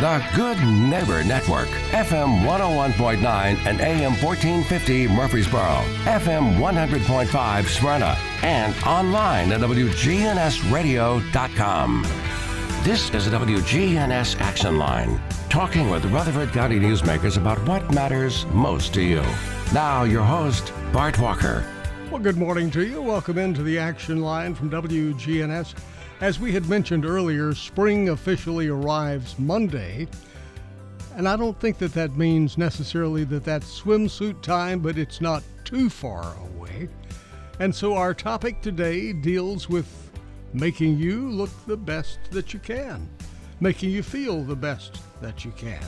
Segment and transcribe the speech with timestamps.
[0.00, 3.20] The Good Neighbor Network, FM 101.9
[3.66, 12.02] and AM 1450 Murfreesboro, FM 100.5 Smyrna, and online at WGNSradio.com.
[12.84, 18.94] This is the WGNS Action Line, talking with Rutherford County newsmakers about what matters most
[18.94, 19.24] to you.
[19.72, 21.64] Now, your host, Bart Walker.
[22.08, 23.02] Well, good morning to you.
[23.02, 25.74] Welcome into the Action Line from WGNS.
[26.20, 30.08] As we had mentioned earlier, spring officially arrives Monday.
[31.14, 35.44] And I don't think that that means necessarily that that's swimsuit time, but it's not
[35.62, 36.88] too far away.
[37.60, 39.86] And so our topic today deals with
[40.52, 43.08] making you look the best that you can,
[43.60, 45.84] making you feel the best that you can.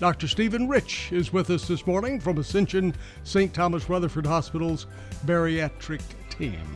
[0.00, 0.26] Dr.
[0.26, 3.54] Stephen Rich is with us this morning from Ascension St.
[3.54, 4.86] Thomas Rutherford Hospital's
[5.26, 6.66] bariatric team.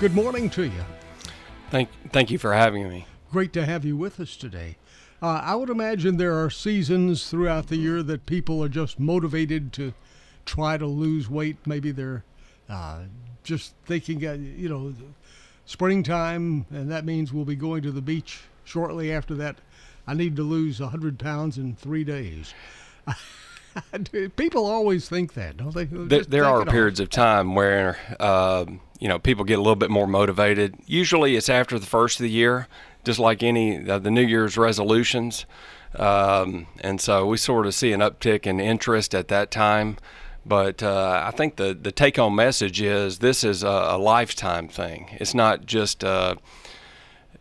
[0.00, 0.84] Good morning to you.
[1.72, 3.06] Thank, thank you for having me.
[3.30, 4.76] Great to have you with us today.
[5.22, 9.72] Uh, I would imagine there are seasons throughout the year that people are just motivated
[9.72, 9.94] to
[10.44, 11.56] try to lose weight.
[11.64, 12.24] Maybe they're
[12.68, 13.04] uh,
[13.42, 14.92] just thinking, uh, you know,
[15.64, 19.56] springtime, and that means we'll be going to the beach shortly after that.
[20.06, 22.52] I need to lose 100 pounds in three days.
[24.36, 25.84] People always think that, don't they?
[25.84, 27.04] There, there are periods off.
[27.04, 28.64] of time where uh,
[28.98, 30.76] you know people get a little bit more motivated.
[30.86, 32.68] Usually, it's after the first of the year,
[33.04, 35.46] just like any uh, the New Year's resolutions,
[35.96, 39.96] um, and so we sort of see an uptick in interest at that time.
[40.44, 44.68] But uh, I think the the take home message is this is a, a lifetime
[44.68, 45.16] thing.
[45.20, 46.36] It's not just uh,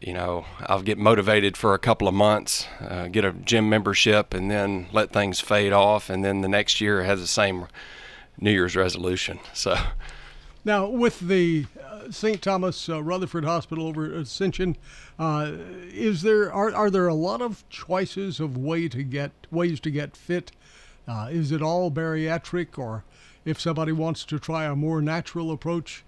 [0.02, 4.33] you know, I'll get motivated for a couple of months, uh, get a gym membership,
[4.33, 7.67] and then let things fade off, and then the next year has the same
[8.39, 9.39] New Year's resolution.
[9.53, 9.77] So,
[10.66, 12.41] now with the uh, St.
[12.41, 14.75] Thomas uh, Rutherford Hospital over Ascension,
[15.19, 15.52] uh,
[15.94, 19.91] is there are are there a lot of choices of way to get ways to
[19.91, 20.52] get fit?
[21.07, 23.03] Uh, is it all bariatric, or
[23.45, 26.03] if somebody wants to try a more natural approach,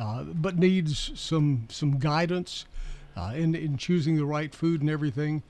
[0.00, 2.64] uh, but needs some some guidance?
[3.16, 5.42] Uh, in, in choosing the right food and everything.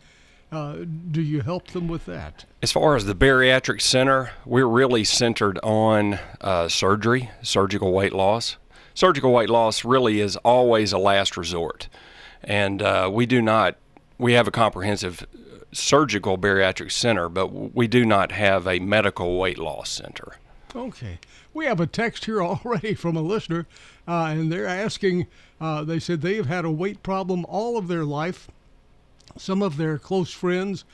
[0.53, 0.77] Uh,
[1.11, 2.45] do you help them with that?
[2.63, 8.57] As far as the bariatric center, we're really centered on uh, surgery, surgical weight loss.
[8.95, 11.89] Surgical weight loss really is always a last resort.
[12.45, 13.77] And uh, we do not,
[14.19, 15.27] we have a comprehensive
[15.73, 20.37] surgical bariatric center, but we do not have a medical weight loss center.
[20.75, 21.19] Okay.
[21.57, 23.67] We have a text here already from a listener,
[24.07, 25.27] uh, and they're asking.
[25.59, 28.49] Uh, they said they have had a weight problem all of their life.
[29.39, 30.85] Some of their close friends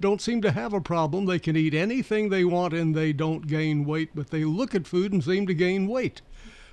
[0.00, 1.26] don't seem to have a problem.
[1.26, 4.86] They can eat anything they want and they don't gain weight, but they look at
[4.86, 6.22] food and seem to gain weight.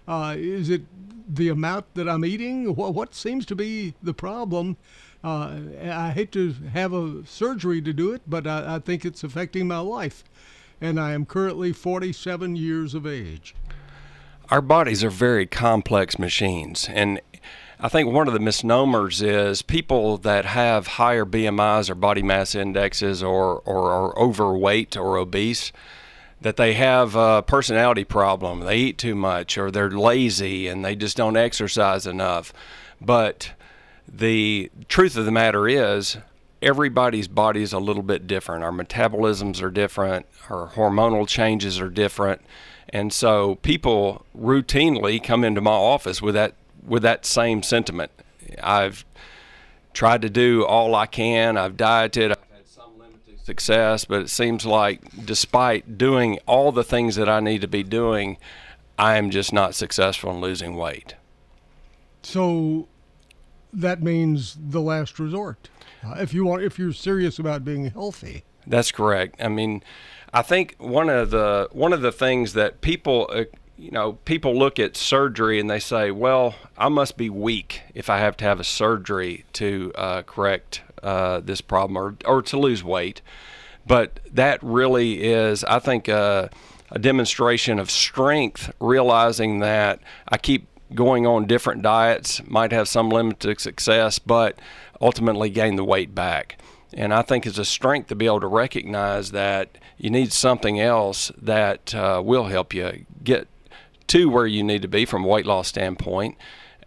[0.07, 0.83] Uh, is it
[1.27, 2.75] the amount that I'm eating?
[2.75, 4.77] What, what seems to be the problem?
[5.23, 9.23] Uh, I hate to have a surgery to do it, but I, I think it's
[9.23, 10.23] affecting my life
[10.81, 13.55] and I am currently 47 years of age.
[14.49, 17.21] Our bodies are very complex machines, and
[17.79, 22.53] I think one of the misnomers is people that have higher BMIs or body mass
[22.53, 25.71] indexes or, or are overweight or obese,
[26.41, 28.61] that they have a personality problem.
[28.61, 32.51] They eat too much or they're lazy and they just don't exercise enough.
[32.99, 33.51] But
[34.07, 36.17] the truth of the matter is,
[36.61, 38.63] everybody's body is a little bit different.
[38.63, 42.41] Our metabolisms are different, our hormonal changes are different.
[42.89, 46.55] And so people routinely come into my office with that
[46.85, 48.11] with that same sentiment.
[48.63, 49.05] I've
[49.93, 51.57] tried to do all I can.
[51.57, 52.31] I've dieted.
[52.31, 57.29] I've had some limited success, but it seems like despite doing all the things that
[57.29, 58.37] I need to be doing,
[58.97, 61.15] I am just not successful in losing weight.
[62.23, 62.87] So
[63.71, 65.69] that means the last resort.
[66.03, 68.43] Uh, if you want, if you're serious about being healthy.
[68.65, 69.35] That's correct.
[69.41, 69.83] I mean,
[70.33, 73.45] I think one of the one of the things that people, uh,
[73.77, 78.09] you know, people look at surgery and they say, "Well, I must be weak if
[78.09, 82.59] I have to have a surgery to uh, correct uh, this problem or or to
[82.59, 83.21] lose weight."
[83.87, 86.49] But that really is, I think, uh,
[86.91, 93.09] a demonstration of strength, realizing that I keep going on different diets, might have some
[93.09, 94.59] limited success, but
[95.01, 96.57] ultimately gain the weight back.
[96.93, 100.79] And I think it's a strength to be able to recognize that you need something
[100.79, 103.47] else that uh, will help you get
[104.07, 106.35] to where you need to be from a weight loss standpoint.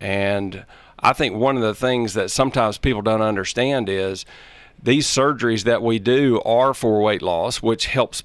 [0.01, 0.65] And
[0.99, 4.25] I think one of the things that sometimes people don't understand is
[4.83, 8.25] these surgeries that we do are for weight loss, which helps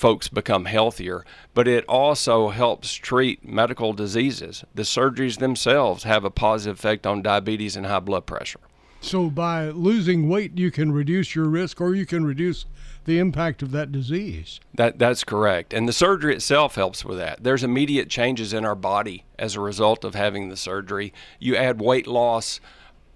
[0.00, 4.64] folks become healthier, but it also helps treat medical diseases.
[4.74, 8.60] The surgeries themselves have a positive effect on diabetes and high blood pressure.
[9.02, 12.64] So by losing weight, you can reduce your risk, or you can reduce
[13.04, 14.58] the impact of that disease.
[14.74, 17.42] That that's correct, and the surgery itself helps with that.
[17.42, 21.12] There's immediate changes in our body as a result of having the surgery.
[21.38, 22.60] You add weight loss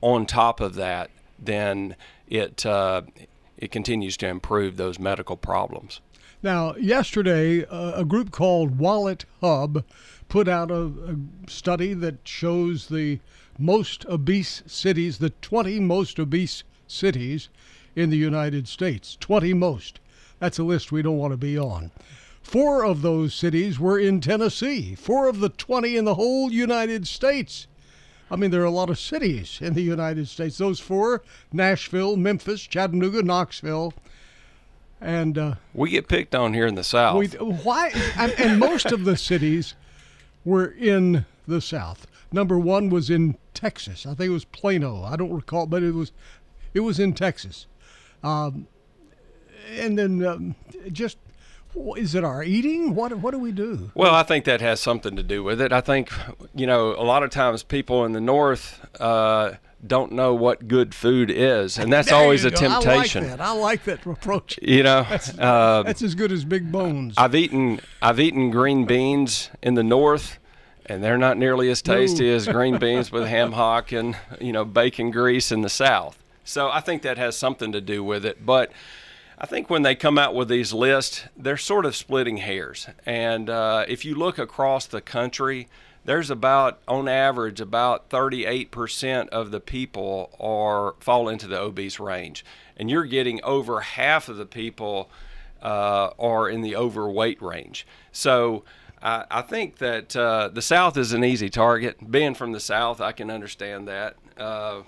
[0.03, 1.97] on top of that, then
[2.29, 3.03] it uh,
[3.57, 6.01] it continues to improve those medical problems.
[6.45, 9.83] Now, yesterday, uh, a group called Wallet Hub
[10.29, 11.17] put out a, a
[11.49, 13.21] study that shows the
[13.59, 17.49] most obese cities, the 20 most obese cities
[17.97, 19.17] in the United States.
[19.21, 20.01] 20 most.
[20.39, 21.93] That's a list we don't want to be on.
[22.43, 27.09] Four of those cities were in Tennessee, four of the 20 in the whole United
[27.09, 27.69] States.
[28.31, 30.59] I mean, there are a lot of cities in the United States.
[30.59, 31.23] Those four
[31.55, 33.95] Nashville, Memphis, Chattanooga, Knoxville.
[35.05, 37.19] And uh, we get picked on here in the South.
[37.19, 37.93] We, why?
[38.17, 39.75] and, most of the cities
[40.47, 42.07] were in the South.
[42.33, 44.07] Number one was in Texas.
[44.07, 45.03] I think it was Plano.
[45.03, 46.13] I don't recall, but it was
[46.73, 47.67] it was in Texas.
[48.23, 48.67] Um,
[49.71, 50.55] and then um,
[50.91, 51.19] just
[51.97, 52.95] is it our eating?
[52.95, 53.91] What what do we do?
[53.95, 55.71] Well, I think that has something to do with it.
[55.71, 56.11] I think
[56.55, 59.53] you know a lot of times people in the north uh,
[59.87, 62.57] don't know what good food is, and that's always a go.
[62.57, 63.25] temptation.
[63.25, 63.41] I like that.
[63.41, 64.59] I like that approach.
[64.63, 67.15] You know, that's, uh, that's as good as big bones.
[67.17, 70.39] I've eaten I've eaten green beans in the north
[70.87, 74.65] and they're not nearly as tasty as green beans with ham hock and you know
[74.65, 76.19] bacon grease in the South.
[76.45, 78.45] So I think that has something to do with it.
[78.45, 78.71] But
[79.39, 82.87] I think when they come out with these lists, they're sort of splitting hairs.
[83.07, 85.69] And uh, if you look across the country,
[86.05, 92.45] there's about, on average, about 38% of the people are fall into the obese range,
[92.77, 95.11] and you're getting over half of the people
[95.63, 97.87] uh, are in the overweight range.
[98.13, 98.65] So
[99.03, 102.11] I, I think that uh, the South is an easy target.
[102.11, 104.17] Being from the South, I can understand that.
[104.37, 104.83] Uh,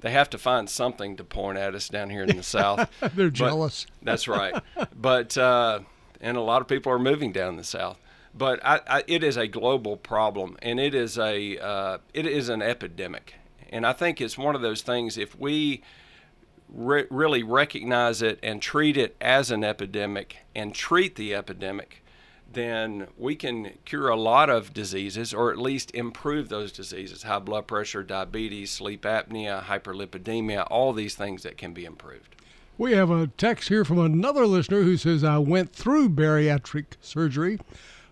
[0.00, 2.90] they have to find something to point at us down here in the South.
[3.00, 3.86] They're but, jealous.
[4.02, 4.54] That's right.
[4.94, 5.80] but uh,
[6.20, 7.98] and a lot of people are moving down the South.
[8.36, 12.48] But I, I, it is a global problem, and it is a uh, it is
[12.48, 13.34] an epidemic.
[13.70, 15.16] And I think it's one of those things.
[15.16, 15.82] If we
[16.68, 22.04] re- really recognize it and treat it as an epidemic and treat the epidemic,
[22.52, 27.38] then we can cure a lot of diseases or at least improve those diseases high
[27.38, 32.36] blood pressure, diabetes, sleep apnea, hyperlipidemia, all these things that can be improved.
[32.76, 37.60] We have a text here from another listener who says, I went through bariatric surgery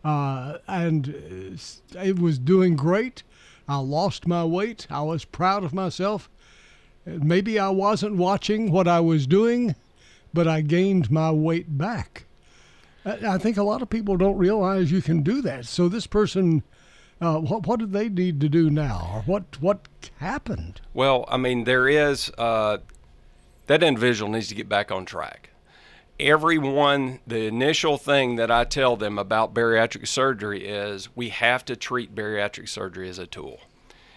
[0.05, 1.09] uh, and
[1.95, 3.23] it was doing great.
[3.69, 4.87] I lost my weight.
[4.91, 6.29] I was proud of myself.
[7.05, 9.75] Maybe I wasn't watching what I was doing,
[10.35, 12.27] but I gained my weight back.
[13.05, 15.67] I think a lot of people don't realize you can do that.
[15.67, 16.63] So this person,
[17.21, 19.89] uh, what what do they need to do now, or what what
[20.19, 20.81] happened?
[20.95, 22.79] Well, I mean, there is uh,
[23.67, 25.51] that individual needs to get back on track.
[26.23, 31.75] Everyone, the initial thing that I tell them about bariatric surgery is we have to
[31.75, 33.59] treat bariatric surgery as a tool.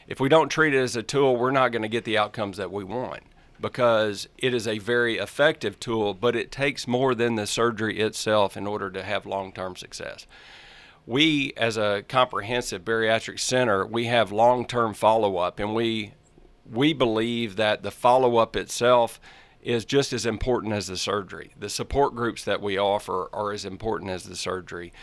[0.07, 2.57] If we don't treat it as a tool, we're not going to get the outcomes
[2.57, 3.23] that we want
[3.59, 8.55] because it is a very effective tool, but it takes more than the surgery itself
[8.55, 10.27] in order to have long term success.
[11.07, 16.13] We, as a comprehensive bariatric center, we have long term follow up, and we,
[16.71, 19.19] we believe that the follow up itself
[19.65, 21.51] is just as important as the surgery.
[21.59, 24.93] The support groups that we offer are as important as the surgery.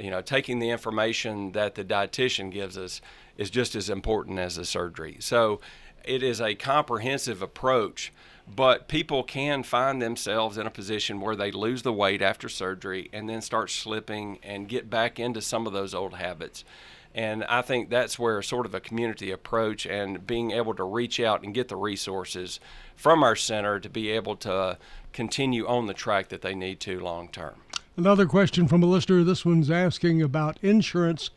[0.00, 3.02] You know, taking the information that the dietitian gives us
[3.36, 5.18] is just as important as the surgery.
[5.20, 5.60] So,
[6.02, 8.12] it is a comprehensive approach,
[8.46, 13.10] but people can find themselves in a position where they lose the weight after surgery
[13.12, 16.64] and then start slipping and get back into some of those old habits.
[17.12, 21.18] And I think that's where sort of a community approach and being able to reach
[21.18, 22.60] out and get the resources
[22.96, 24.78] from our center to be able to
[25.12, 27.54] continue on the track that they need to long term.
[27.96, 29.24] Another question from a listener.
[29.24, 31.30] This one's asking about insurance.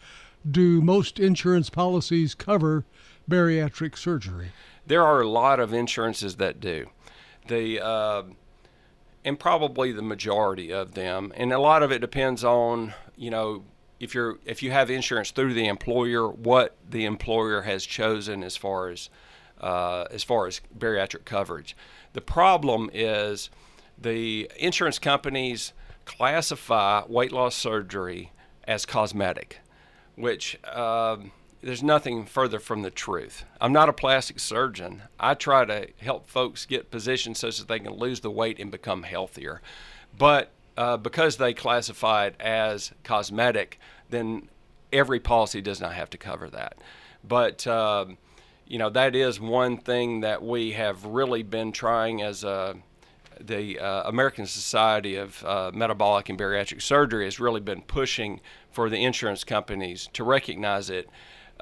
[0.49, 2.85] Do most insurance policies cover
[3.29, 4.51] bariatric surgery?
[4.85, 6.89] There are a lot of insurances that do.
[7.47, 8.23] The uh,
[9.23, 13.63] and probably the majority of them, and a lot of it depends on you know
[13.99, 18.57] if you're if you have insurance through the employer, what the employer has chosen as
[18.57, 19.09] far as
[19.59, 21.75] uh, as far as bariatric coverage.
[22.13, 23.49] The problem is
[23.97, 25.73] the insurance companies
[26.05, 28.31] classify weight loss surgery
[28.67, 29.59] as cosmetic,
[30.15, 31.17] which uh,
[31.61, 33.43] there's nothing further from the truth.
[33.59, 35.03] I'm not a plastic surgeon.
[35.19, 38.71] I try to help folks get positioned such that they can lose the weight and
[38.71, 39.61] become healthier.
[40.17, 44.49] But uh, because they classify it as cosmetic, then
[44.93, 46.77] every policy does not have to cover that.
[47.23, 48.17] But um,
[48.69, 52.77] you know, that is one thing that we have really been trying as a
[53.41, 58.89] the uh, American Society of uh, Metabolic and Bariatric Surgery has really been pushing for
[58.89, 61.09] the insurance companies to recognize it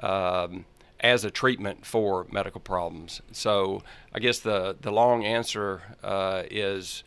[0.00, 0.64] um,
[0.98, 3.22] as a treatment for medical problems.
[3.32, 7.04] So I guess the the long answer uh, is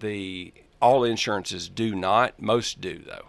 [0.00, 2.40] the all insurances do not.
[2.40, 3.26] Most do though.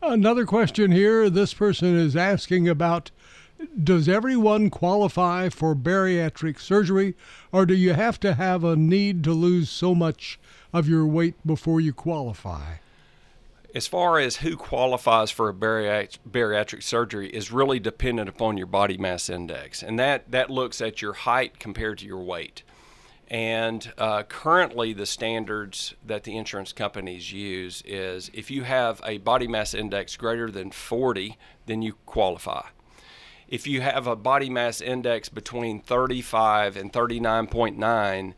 [0.00, 1.28] Another question here.
[1.28, 3.10] This person is asking about
[3.82, 7.14] does everyone qualify for bariatric surgery,
[7.52, 10.38] or do you have to have a need to lose so much
[10.72, 12.76] of your weight before you qualify?
[13.74, 18.96] As far as who qualifies for a bariatric, surgery is really dependent upon your body
[18.96, 22.62] mass index, and that, that looks at your height compared to your weight.
[23.30, 29.18] And uh, currently, the standards that the insurance companies use is if you have a
[29.18, 31.36] body mass index greater than 40,
[31.66, 32.62] then you qualify
[33.48, 38.34] if you have a body mass index between 35 and 39.9,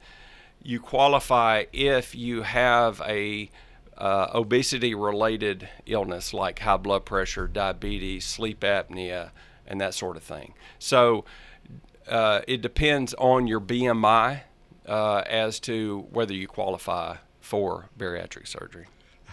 [0.62, 3.50] you qualify if you have a
[3.98, 9.30] uh, obesity related illness like high blood pressure, diabetes, sleep apnea,
[9.66, 10.54] and that sort of thing.
[10.78, 11.24] So
[12.08, 14.42] uh, it depends on your BMI
[14.86, 18.86] uh, as to whether you qualify for bariatric surgery.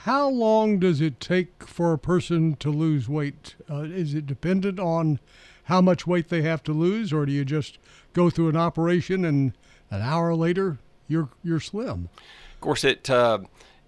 [0.03, 3.55] How long does it take for a person to lose weight?
[3.69, 5.19] Uh, is it dependent on
[5.67, 7.77] how much weight they have to lose, or do you just
[8.13, 9.53] go through an operation and
[9.91, 12.09] an hour later you're you're slim?
[12.55, 13.39] Of course, it uh,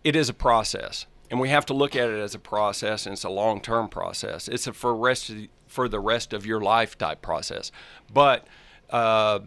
[0.03, 3.13] it is a process, and we have to look at it as a process, and
[3.13, 4.47] it's a long term process.
[4.47, 7.71] It's a for rest the, for the rest of your life type process,
[8.13, 8.45] but
[8.89, 9.39] uh,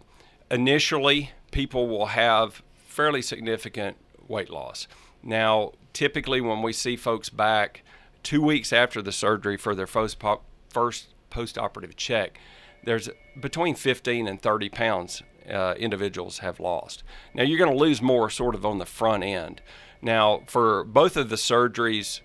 [0.49, 3.97] initially people will have fairly significant
[4.27, 4.87] weight loss.
[5.21, 7.83] Now, typically when we see folks back
[8.23, 12.39] two weeks after the surgery for their first, pop, first post-operative check,
[12.83, 13.09] there's
[13.39, 17.03] between 15 and 30 pounds uh, individuals have lost.
[17.33, 19.61] Now you're going to lose more sort of on the front end.
[20.01, 22.21] Now for both of the surgeries,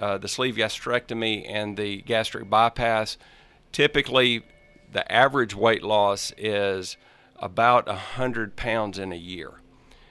[0.00, 3.18] uh, the sleeve gastrectomy and the gastric bypass,
[3.72, 4.42] typically
[4.90, 6.96] the average weight loss is
[7.36, 9.54] about 100 pounds in a year.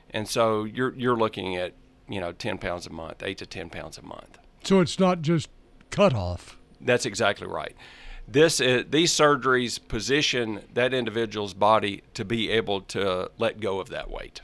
[0.10, 1.74] And so you're, you're looking at,
[2.10, 4.38] you know, 10 pounds a month, 8 to 10 pounds a month.
[4.64, 5.50] So it's not just
[5.90, 6.58] cut off.
[6.82, 7.76] That's exactly right
[8.32, 13.90] this is, these surgeries position that individual's body to be able to let go of
[13.90, 14.42] that weight.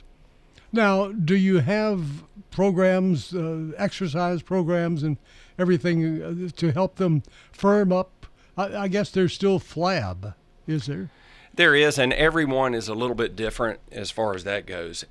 [0.72, 5.16] Now, do you have programs, uh, exercise programs, and
[5.58, 8.26] everything uh, to help them firm up?
[8.56, 10.34] I, I guess there's still flab,
[10.66, 11.10] is there?
[11.58, 15.04] There is, and everyone is a little bit different as far as that goes.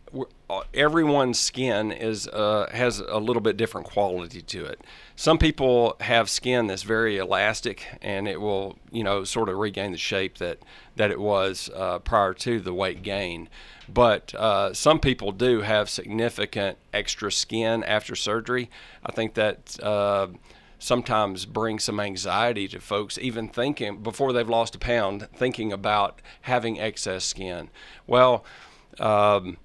[0.50, 4.80] Uh, everyone's skin is uh, has a little bit different quality to it.
[5.18, 9.92] Some people have skin that's very elastic, and it will, you know, sort of regain
[9.92, 10.60] the shape that
[10.96, 13.50] that it was uh, prior to the weight gain.
[13.90, 18.70] But uh, some people do have significant extra skin after surgery.
[19.06, 20.28] I think that uh,
[20.80, 26.22] sometimes bring some anxiety to folks, even thinking before they've lost a pound, thinking about
[26.42, 27.70] having excess skin.
[28.06, 28.46] Well,
[29.00, 29.58] um,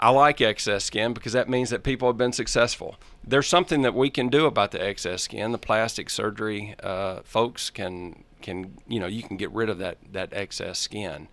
[0.00, 2.96] I like excess skin because that means that people have been successful.
[3.24, 5.52] There's something that we can do about the excess skin.
[5.52, 9.98] The plastic surgery uh, folks can can you know you can get rid of that
[10.12, 11.28] that excess skin,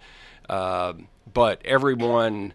[0.49, 0.93] uh,
[1.31, 2.53] but everyone.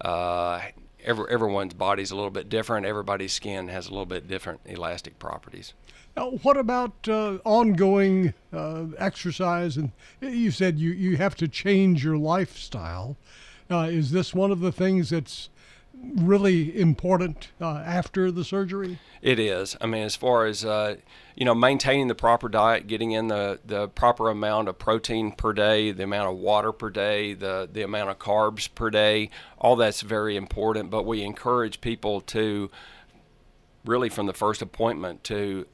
[0.00, 0.60] Uh,
[1.04, 2.86] every, everyone's body's a little bit different.
[2.86, 5.74] Everybody's skin has a little bit different elastic properties.
[6.16, 9.76] Now, what about uh, ongoing uh, exercise?
[9.76, 13.16] And you said you, you have to change your lifestyle.
[13.70, 15.48] Uh, is this one of the things that's
[15.94, 18.98] really important uh, after the surgery?
[19.22, 19.76] It is.
[19.80, 20.96] I mean, as far as uh,
[21.34, 25.52] you know, maintaining the proper diet, getting in the, the proper amount of protein per
[25.52, 29.76] day, the amount of water per day, the the amount of carbs per day, all
[29.76, 30.90] that's very important.
[30.90, 32.70] But we encourage people to
[33.84, 35.66] really from the first appointment to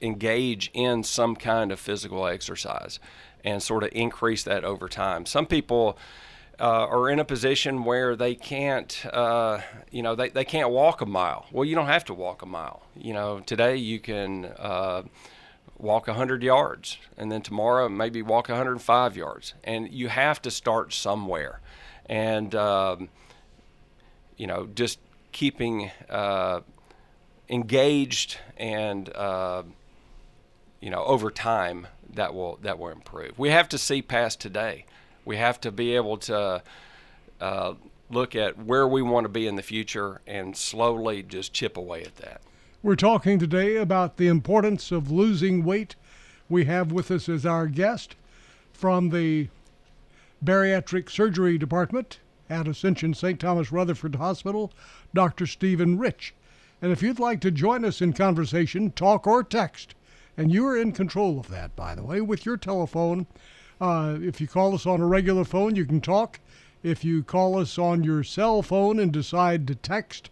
[0.00, 2.98] engage in some kind of physical exercise
[3.44, 5.26] and sort of increase that over time.
[5.26, 5.98] Some people
[6.58, 11.00] uh, are in a position where they can't, uh, you know, they, they can't walk
[11.00, 11.46] a mile.
[11.52, 12.82] Well, you don't have to walk a mile.
[12.96, 15.02] You know, today you can uh,
[15.78, 19.54] walk 100 yards, and then tomorrow maybe walk 105 yards.
[19.64, 21.60] And you have to start somewhere.
[22.06, 23.08] And, um,
[24.36, 24.98] you know, just
[25.32, 26.60] keeping uh,
[27.48, 29.62] engaged and uh,
[30.80, 33.38] you know over time that will that will improve.
[33.38, 34.86] We have to see past today.
[35.24, 36.62] We have to be able to
[37.40, 37.74] uh,
[38.10, 42.02] look at where we want to be in the future and slowly just chip away
[42.02, 42.40] at that.
[42.82, 45.96] We're talking today about the importance of losing weight.
[46.48, 48.14] We have with us as our guest
[48.72, 49.48] from the
[50.44, 52.18] Bariatric Surgery Department
[52.50, 53.40] at Ascension St.
[53.40, 54.70] Thomas Rutherford Hospital,
[55.14, 55.46] Dr.
[55.46, 56.34] Stephen Rich.
[56.82, 59.94] And if you'd like to join us in conversation, talk or text,
[60.36, 63.26] and you are in control of that, by the way, with your telephone.
[63.80, 66.40] Uh, if you call us on a regular phone, you can talk.
[66.82, 70.30] If you call us on your cell phone and decide to text,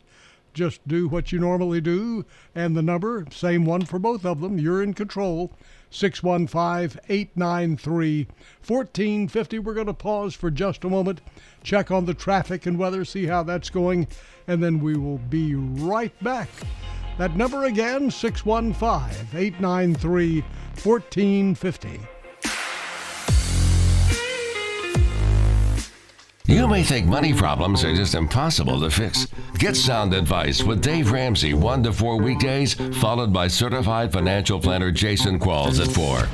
[0.55, 2.25] just do what you normally do.
[2.55, 5.53] And the number, same one for both of them, you're in control.
[5.91, 8.27] 615 893
[8.67, 9.59] 1450.
[9.59, 11.21] We're going to pause for just a moment,
[11.63, 14.09] check on the traffic and weather, see how that's going,
[14.47, 16.49] and then we will be right back.
[17.19, 20.41] That number again, 615 893
[20.83, 22.01] 1450.
[26.47, 29.29] You may think money problems are just impossible to fix.
[29.59, 34.91] Get sound advice with Dave Ramsey 1 to 4 weekdays, followed by certified financial planner
[34.91, 36.29] Jason Qualls at 4.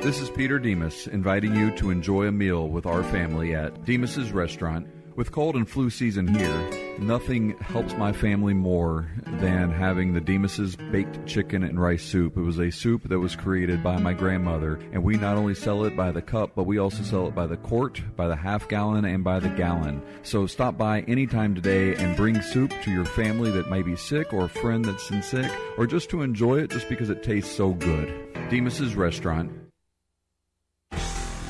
[0.00, 4.32] This is Peter Demos inviting you to enjoy a meal with our family at Demos's
[4.32, 9.08] Restaurant with cold and flu season here, nothing helps my family more
[9.40, 12.36] than having the Demos's baked chicken and rice soup.
[12.36, 15.84] It was a soup that was created by my grandmother, and we not only sell
[15.84, 18.68] it by the cup, but we also sell it by the quart, by the half
[18.68, 20.02] gallon, and by the gallon.
[20.22, 24.32] So stop by anytime today and bring soup to your family that may be sick
[24.32, 27.54] or a friend that's in sick, or just to enjoy it just because it tastes
[27.54, 28.12] so good.
[28.50, 29.50] Demos's Restaurant,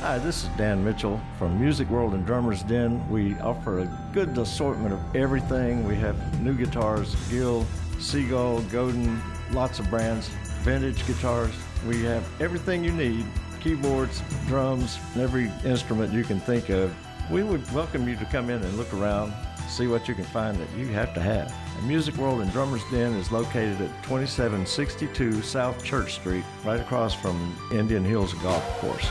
[0.00, 3.06] Hi, this is Dan Mitchell from Music World and Drummers Den.
[3.10, 5.86] We offer a good assortment of everything.
[5.86, 7.66] We have new guitars, Gill,
[7.98, 9.20] Seagull, Godin,
[9.52, 10.28] lots of brands,
[10.62, 11.52] vintage guitars.
[11.86, 13.26] We have everything you need
[13.60, 16.96] keyboards, drums, every instrument you can think of.
[17.30, 19.34] We would welcome you to come in and look around,
[19.68, 21.54] see what you can find that you have to have.
[21.84, 27.54] Music World and Drummers Den is located at 2762 South Church Street, right across from
[27.70, 29.10] Indian Hills Golf Course.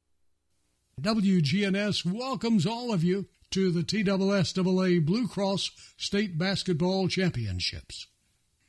[1.01, 8.05] WGNS welcomes all of you to the TSSAA Blue Cross State Basketball Championships.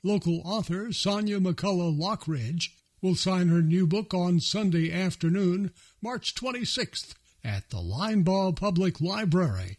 [0.03, 2.71] Local author Sonia McCullough Lockridge
[3.03, 7.15] will sign her new book on Sunday afternoon, March 26th,
[7.45, 9.77] at the Linebaugh Public Library.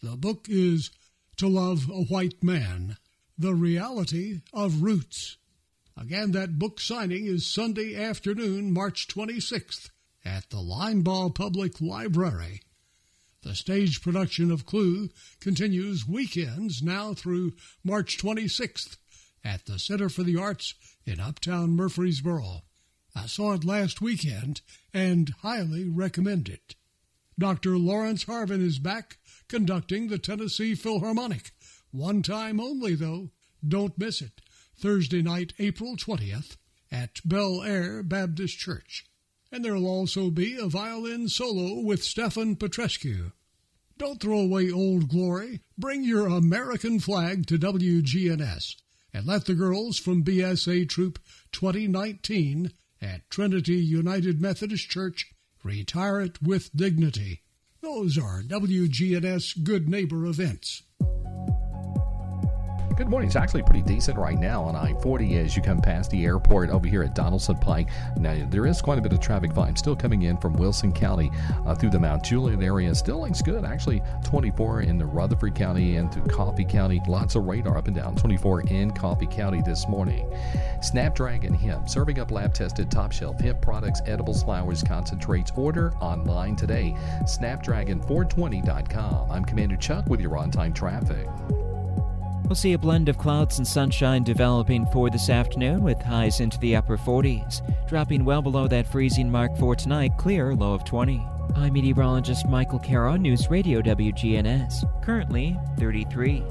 [0.00, 0.90] The book is
[1.38, 2.98] To Love a White Man
[3.36, 5.38] The Reality of Roots.
[5.96, 9.90] Again, that book signing is Sunday afternoon, March 26th,
[10.26, 12.60] at the Linebaugh Public Library.
[13.42, 15.08] The stage production of Clue
[15.38, 17.52] continues weekends now through
[17.84, 18.96] March 26th
[19.44, 22.62] at the Center for the Arts in Uptown Murfreesboro.
[23.14, 24.62] I saw it last weekend
[24.92, 26.74] and highly recommend it.
[27.38, 27.78] Dr.
[27.78, 31.52] Lawrence Harvin is back conducting the Tennessee Philharmonic.
[31.92, 33.30] One time only, though.
[33.66, 34.40] Don't miss it.
[34.76, 36.56] Thursday night, April 20th
[36.90, 39.06] at Belle Aire Baptist Church.
[39.50, 43.32] And there'll also be a violin solo with Stefan Petrescu.
[43.98, 45.62] Don't throw away old glory.
[45.78, 48.76] Bring your American flag to WGNS
[49.14, 51.18] and let the girls from BSA Troop
[51.52, 55.32] 2019 at Trinity United Methodist Church
[55.62, 57.42] retire it with dignity.
[57.80, 60.82] Those are WGNS Good Neighbor events.
[62.96, 63.26] Good morning.
[63.26, 66.70] It's actually pretty decent right now on I 40 as you come past the airport
[66.70, 67.90] over here at Donaldson Pike.
[68.16, 71.30] Now, there is quite a bit of traffic volume still coming in from Wilson County
[71.66, 72.94] uh, through the Mount Juliet area.
[72.94, 73.66] Still looks good.
[73.66, 77.02] Actually, 24 in the Rutherford County and through Coffee County.
[77.06, 78.16] Lots of radar up and down.
[78.16, 80.34] 24 in Coffee County this morning.
[80.80, 85.52] Snapdragon Hemp, serving up lab tested top shelf hemp products, edibles, flowers, concentrates.
[85.54, 86.96] Order online today.
[87.24, 89.30] Snapdragon420.com.
[89.30, 91.28] I'm Commander Chuck with your on time traffic.
[92.46, 96.58] We'll see a blend of clouds and sunshine developing for this afternoon with highs into
[96.60, 101.26] the upper 40s, dropping well below that freezing mark for tonight, clear low of 20.
[101.56, 106.44] I'm meteorologist Michael Caro, News Radio WGNS, currently 33.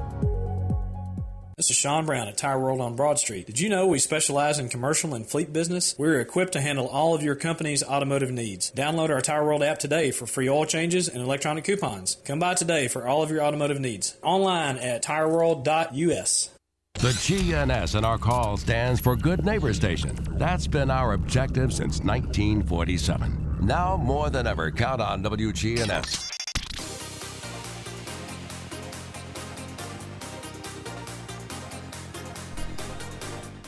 [1.57, 3.47] This is Sean Brown at Tire World on Broad Street.
[3.47, 5.95] Did you know we specialize in commercial and fleet business?
[5.97, 8.73] We're equipped to handle all of your company's automotive needs.
[8.75, 12.17] Download our Tire World app today for free oil changes and electronic coupons.
[12.25, 14.17] Come by today for all of your automotive needs.
[14.21, 16.49] Online at tireworld.us.
[16.95, 20.13] The GNS in our call stands for Good Neighbor Station.
[20.31, 23.59] That's been our objective since 1947.
[23.61, 26.34] Now more than ever, count on WGNS.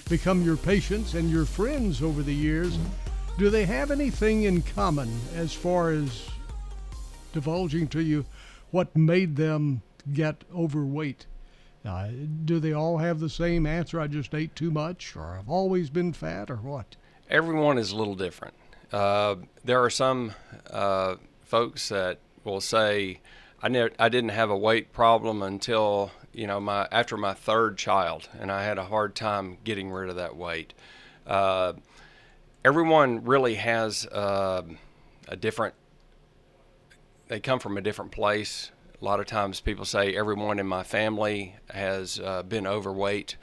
[0.09, 2.77] become your patients and your friends over the years,
[3.37, 6.29] do they have anything in common as far as
[7.33, 8.25] divulging to you
[8.71, 9.81] what made them
[10.13, 11.25] get overweight?
[11.85, 12.09] Uh,
[12.45, 13.99] do they all have the same answer?
[13.99, 16.95] I just ate too much, or I've always been fat, or what?
[17.29, 18.53] Everyone is a little different.
[18.91, 20.33] Uh, there are some
[20.69, 23.21] uh, folks that will say,
[23.61, 27.77] I never, I didn't have a weight problem until you know my after my third
[27.77, 30.73] child, and I had a hard time getting rid of that weight.
[31.27, 31.73] Uh,
[32.63, 34.63] everyone really has uh,
[35.27, 35.75] a different.
[37.27, 38.71] They come from a different place.
[39.01, 43.35] A lot of times, people say everyone in my family has uh, been overweight.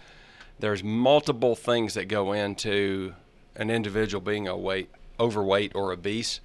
[0.59, 3.15] There's multiple things that go into
[3.55, 6.41] an individual being a weight, overweight or obese.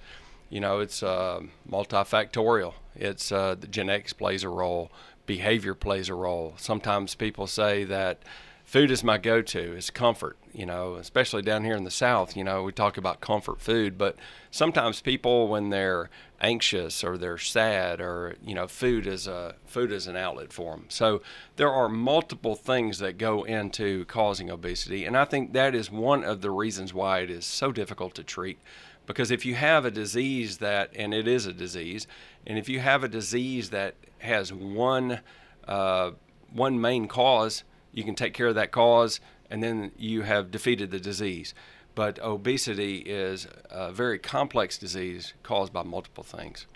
[0.52, 2.74] You know, it's uh, multifactorial.
[2.94, 4.92] It's uh, the genetics plays a role,
[5.24, 6.52] behavior plays a role.
[6.58, 8.18] Sometimes people say that
[8.62, 9.72] food is my go-to.
[9.72, 10.36] It's comfort.
[10.52, 12.36] You know, especially down here in the South.
[12.36, 14.16] You know, we talk about comfort food, but
[14.50, 16.10] sometimes people, when they're
[16.42, 20.72] anxious or they're sad, or you know, food is a food is an outlet for
[20.72, 20.84] them.
[20.90, 21.22] So
[21.56, 26.22] there are multiple things that go into causing obesity, and I think that is one
[26.22, 28.58] of the reasons why it is so difficult to treat
[29.06, 32.06] because if you have a disease that, and it is a disease,
[32.46, 35.20] and if you have a disease that has one
[35.66, 36.10] uh,
[36.52, 40.90] one main cause, you can take care of that cause, and then you have defeated
[40.90, 41.54] the disease.
[41.94, 46.66] But obesity is a very complex disease caused by multiple things.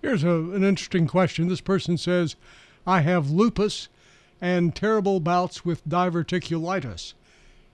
[0.00, 1.48] Here's a, an interesting question.
[1.48, 2.36] This person says,
[2.86, 3.88] I have lupus
[4.40, 7.14] and terrible bouts with diverticulitis.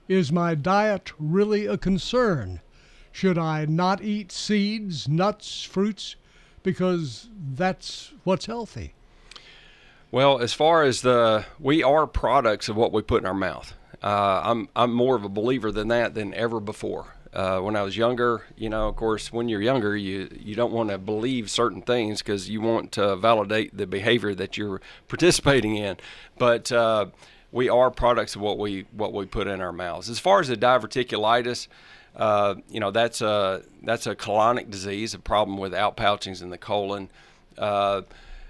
[0.07, 2.61] Is my diet really a concern?
[3.15, 6.17] Should I not eat seeds, nuts, fruits?
[6.63, 8.93] Because that's what's healthy.
[10.11, 13.73] Well, as far as the, we are products of what we put in our mouth.
[14.03, 17.15] Uh, I'm I'm more of a believer than that than ever before.
[17.31, 20.73] Uh, when I was younger, you know, of course, when you're younger, you you don't
[20.73, 25.77] want to believe certain things because you want to validate the behavior that you're participating
[25.77, 25.95] in.
[26.37, 27.05] But uh,
[27.53, 30.09] we are products of what we what we put in our mouths.
[30.09, 31.69] As far as the diverticulitis,
[32.15, 36.57] uh, you know that's a that's a colonic disease, a problem with outpouchings in the
[36.57, 37.09] colon.
[37.57, 38.01] Uh,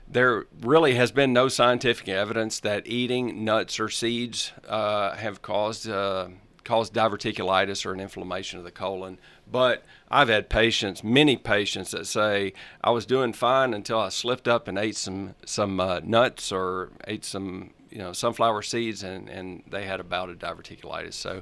[0.08, 5.90] there really has been no scientific evidence that eating nuts or seeds uh, have caused
[5.90, 6.28] uh,
[6.64, 9.20] caused diverticulitis or an inflammation of the colon.
[9.50, 14.48] But I've had patients, many patients, that say I was doing fine until I slipped
[14.48, 19.30] up and ate some some uh, nuts or ate some you know sunflower seeds, and
[19.30, 21.14] and they had a bout of diverticulitis.
[21.14, 21.42] So,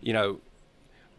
[0.00, 0.40] you know,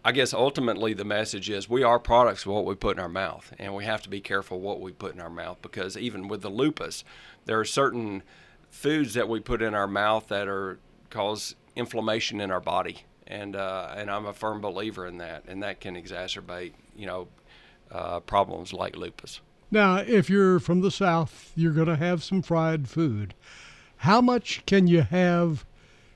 [0.03, 3.09] I guess ultimately the message is we are products of what we put in our
[3.09, 6.27] mouth, and we have to be careful what we put in our mouth because even
[6.27, 7.03] with the lupus,
[7.45, 8.23] there are certain
[8.69, 13.55] foods that we put in our mouth that are cause inflammation in our body, and
[13.55, 17.27] uh, and I'm a firm believer in that, and that can exacerbate you know
[17.91, 19.41] uh, problems like lupus.
[19.71, 23.35] Now, if you're from the south, you're going to have some fried food.
[23.97, 25.65] How much can you have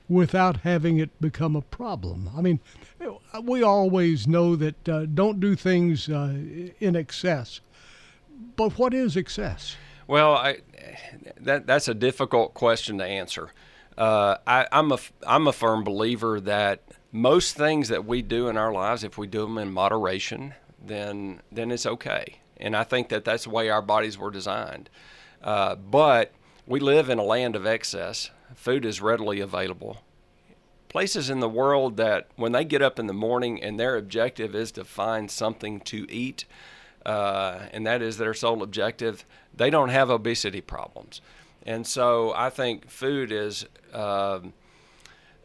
[0.08, 2.30] without having it become a problem?
[2.36, 2.60] I mean,
[3.42, 6.34] we always know that uh, don't do things uh,
[6.80, 7.60] in excess.
[8.56, 9.76] But what is excess?
[10.06, 10.58] Well, I,
[11.40, 13.50] that that's a difficult question to answer.
[13.96, 18.56] Uh, I, I'm a I'm a firm believer that most things that we do in
[18.56, 22.40] our lives, if we do them in moderation, then then it's okay.
[22.56, 24.90] And I think that that's the way our bodies were designed.
[25.42, 26.32] Uh, but
[26.66, 28.30] we live in a land of excess.
[28.54, 29.98] Food is readily available
[30.94, 34.54] places in the world that when they get up in the morning and their objective
[34.54, 36.44] is to find something to eat,
[37.04, 39.24] uh, and that is their sole objective.
[39.52, 41.20] They don't have obesity problems,
[41.66, 43.66] and so I think food is.
[43.92, 44.54] Um,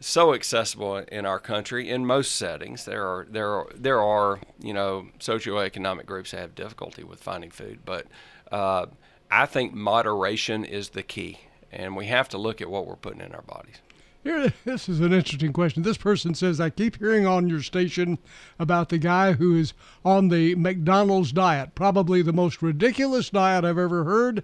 [0.01, 2.85] so accessible in our country in most settings.
[2.85, 7.51] There are there are there are you know socioeconomic groups that have difficulty with finding
[7.51, 8.07] food, but
[8.49, 8.85] uh,
[9.31, 11.39] I think moderation is the key,
[11.71, 13.75] and we have to look at what we're putting in our bodies.
[14.23, 15.83] Here, this is an interesting question.
[15.83, 18.17] This person says, I keep hearing on your station
[18.57, 23.77] about the guy who is on the McDonald's diet, probably the most ridiculous diet I've
[23.77, 24.43] ever heard,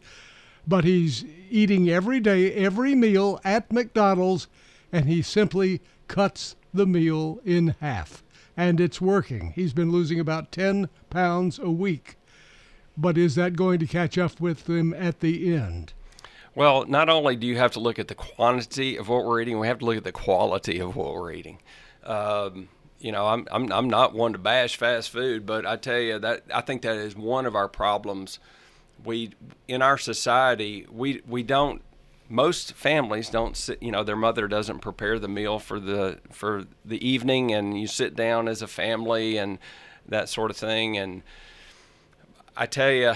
[0.68, 4.48] but he's eating every day, every meal at McDonald's,
[4.92, 8.24] and he simply cuts the meal in half.
[8.58, 9.52] And it's working.
[9.54, 12.18] He's been losing about 10 pounds a week.
[12.98, 15.94] But is that going to catch up with them at the end?
[16.54, 19.60] Well, not only do you have to look at the quantity of what we're eating,
[19.60, 21.60] we have to look at the quality of what we're eating.
[22.06, 26.00] Um, you know, I'm, I'm I'm not one to bash fast food, but I tell
[26.00, 28.40] you that I think that is one of our problems.
[29.04, 29.32] We
[29.68, 31.82] in our society we we don't
[32.30, 36.64] most families don't sit you know their mother doesn't prepare the meal for the for
[36.84, 39.60] the evening and you sit down as a family and
[40.08, 41.22] that sort of thing and
[42.56, 43.14] I tell you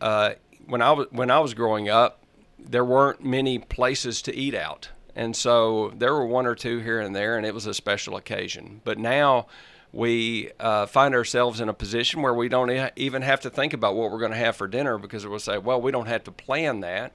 [0.00, 0.32] uh,
[0.66, 2.22] when I was when I was growing up
[2.68, 4.90] there weren't many places to eat out.
[5.14, 8.16] And so there were one or two here and there, and it was a special
[8.16, 8.80] occasion.
[8.84, 9.46] But now
[9.92, 13.94] we uh, find ourselves in a position where we don't even have to think about
[13.94, 16.32] what we're going to have for dinner because we'll say, well, we don't have to
[16.32, 17.12] plan that.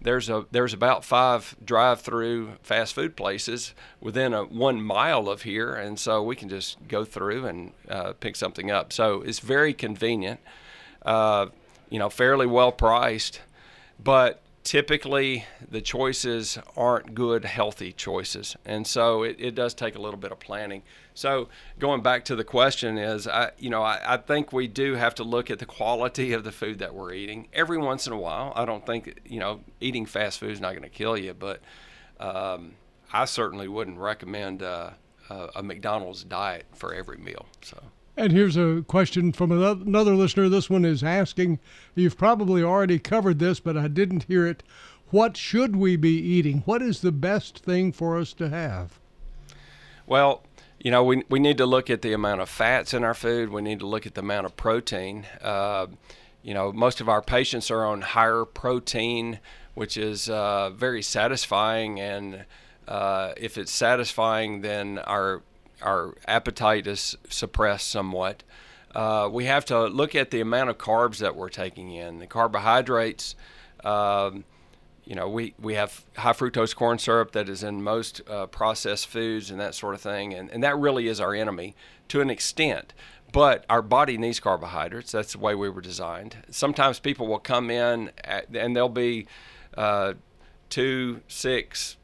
[0.00, 5.74] There's a there's about five drive-through fast food places within a one mile of here,
[5.74, 8.92] and so we can just go through and uh, pick something up.
[8.92, 10.40] So it's very convenient,
[11.04, 11.46] uh,
[11.90, 13.40] you know, fairly well priced,
[14.02, 18.56] but typically the choices aren't good, healthy choices.
[18.64, 20.82] And so it, it does take a little bit of planning.
[21.12, 24.94] So going back to the question is, I, you know, I, I think we do
[24.94, 28.12] have to look at the quality of the food that we're eating every once in
[28.12, 28.52] a while.
[28.56, 31.60] I don't think, you know, eating fast food is not going to kill you, but
[32.18, 32.72] um,
[33.12, 34.90] I certainly wouldn't recommend uh,
[35.28, 37.46] a, a McDonald's diet for every meal.
[37.60, 37.78] So.
[38.16, 40.48] And here's a question from another listener.
[40.48, 41.58] This one is asking
[41.94, 44.62] You've probably already covered this, but I didn't hear it.
[45.10, 46.62] What should we be eating?
[46.64, 48.98] What is the best thing for us to have?
[50.06, 50.42] Well,
[50.78, 53.50] you know, we, we need to look at the amount of fats in our food.
[53.50, 55.26] We need to look at the amount of protein.
[55.40, 55.86] Uh,
[56.42, 59.40] you know, most of our patients are on higher protein,
[59.74, 62.00] which is uh, very satisfying.
[62.00, 62.44] And
[62.86, 65.42] uh, if it's satisfying, then our
[65.82, 68.42] our appetite is suppressed somewhat.
[68.94, 72.20] Uh, we have to look at the amount of carbs that we're taking in.
[72.20, 73.34] The carbohydrates,
[73.84, 74.44] um,
[75.04, 79.08] you know, we, we have high fructose corn syrup that is in most uh, processed
[79.08, 81.74] foods and that sort of thing, and, and that really is our enemy
[82.08, 82.94] to an extent.
[83.32, 85.10] But our body needs carbohydrates.
[85.10, 86.36] That's the way we were designed.
[86.50, 89.26] Sometimes people will come in at, and they'll be
[89.76, 90.14] uh,
[90.70, 91.96] two, six,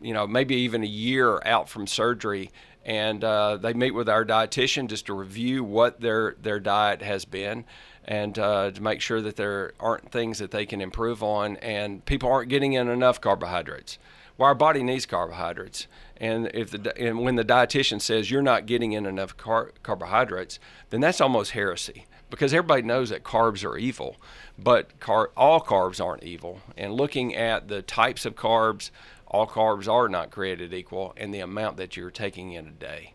[0.00, 2.50] you know, maybe even a year out from surgery,
[2.84, 7.24] and uh, they meet with our dietitian just to review what their their diet has
[7.24, 7.64] been
[8.04, 11.56] and uh, to make sure that there aren't things that they can improve on.
[11.58, 13.98] And people aren't getting in enough carbohydrates.
[14.38, 15.86] Well our body needs carbohydrates.
[16.16, 20.58] And if the and when the dietitian says you're not getting in enough car- carbohydrates
[20.90, 22.06] then that's almost heresy.
[22.30, 24.16] Because everybody knows that carbs are evil
[24.62, 26.60] but car- all carbs aren't evil.
[26.76, 28.90] And looking at the types of carbs
[29.30, 33.14] all carbs are not created equal, and the amount that you're taking in a day,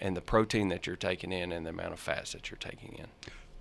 [0.00, 2.94] and the protein that you're taking in, and the amount of fats that you're taking
[2.98, 3.06] in.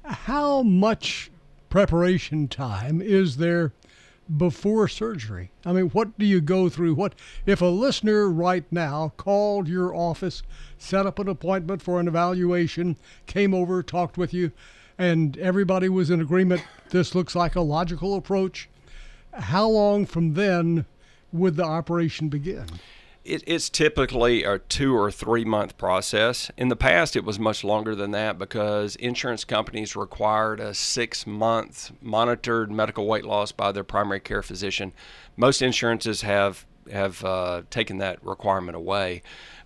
[0.04, 1.30] How much
[1.70, 3.72] preparation time is there
[4.36, 5.52] before surgery?
[5.64, 6.96] I mean, what do you go through?
[6.96, 7.14] What
[7.46, 10.42] if a listener right now called your office,
[10.80, 14.52] set up an appointment for an evaluation, came over, talked with you,
[14.98, 18.70] and everybody was in agreement this looks like a logical approach?
[19.34, 20.86] How long from then
[21.32, 22.66] would the operation begin?
[23.24, 26.50] It, it's typically a two or three month process.
[26.58, 31.28] In the past, it was much longer than that because insurance companies required a six
[31.28, 34.92] month monitored medical weight loss by their primary care physician.
[35.38, 39.22] Most insurances have have uh, taken that requirement away,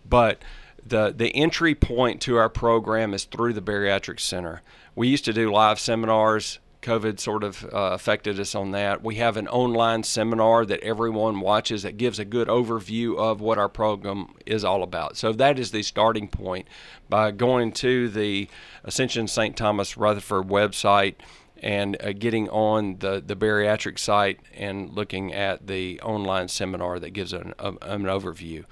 [0.08, 0.43] but
[0.86, 4.62] the the entry point to our program is through the bariatric center.
[4.95, 9.04] We used to do live seminars COVID sort of uh, affected us on that.
[9.04, 13.58] We have an online seminar that everyone watches that gives a good overview of what
[13.58, 15.17] our program is all about.
[15.17, 16.67] So that is the starting point
[17.10, 18.48] by going to the
[18.84, 19.58] Ascension St.
[19.58, 21.15] Thomas Rutherford website
[21.58, 27.12] and uh, getting on the, the bariatric site and looking at the online seminar that
[27.12, 28.63] gives an, a, an overview.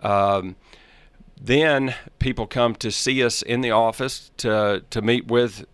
[0.00, 0.56] Um,
[1.40, 5.64] then people come to see us in the office to, to meet with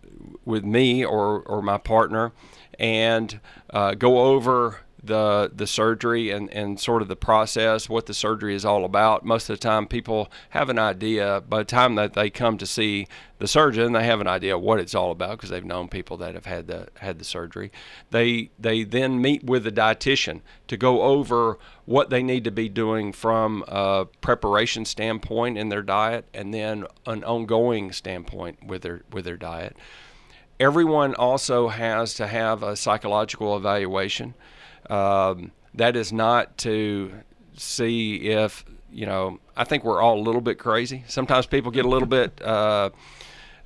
[0.45, 2.31] with me or or my partner,
[2.79, 3.39] and
[3.71, 8.55] uh, go over the the surgery and, and sort of the process, what the surgery
[8.55, 9.25] is all about.
[9.25, 11.41] Most of the time, people have an idea.
[11.41, 13.07] By the time that they come to see
[13.39, 16.35] the surgeon, they have an idea what it's all about because they've known people that
[16.35, 17.71] have had the had the surgery.
[18.11, 22.69] They they then meet with the dietitian to go over what they need to be
[22.69, 29.01] doing from a preparation standpoint in their diet, and then an ongoing standpoint with their
[29.11, 29.75] with their diet.
[30.63, 34.33] Everyone also has to have a psychological evaluation.
[34.89, 37.11] Um, that is not to
[37.57, 39.39] see if you know.
[39.57, 41.03] I think we're all a little bit crazy.
[41.07, 42.41] Sometimes people get a little bit.
[42.41, 42.91] Uh,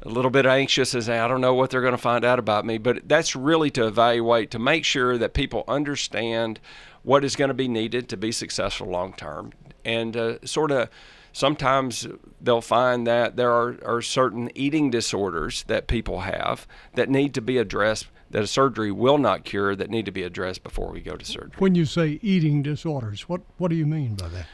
[0.03, 2.65] a little bit anxious as I don't know what they're going to find out about
[2.65, 6.59] me, but that's really to evaluate to make sure that people understand
[7.01, 10.89] what is going to be needed to be successful long term, and uh, sort of
[11.37, 12.07] sometimes
[12.41, 17.41] they'll find that there are, are certain eating disorders that people have that need to
[17.41, 20.99] be addressed that a surgery will not cure that need to be addressed before we
[20.99, 21.53] go to surgery.
[21.59, 24.47] When you say eating disorders, what what do you mean by that?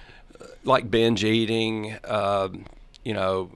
[0.66, 2.66] Like binge eating, um,
[3.04, 3.50] you know,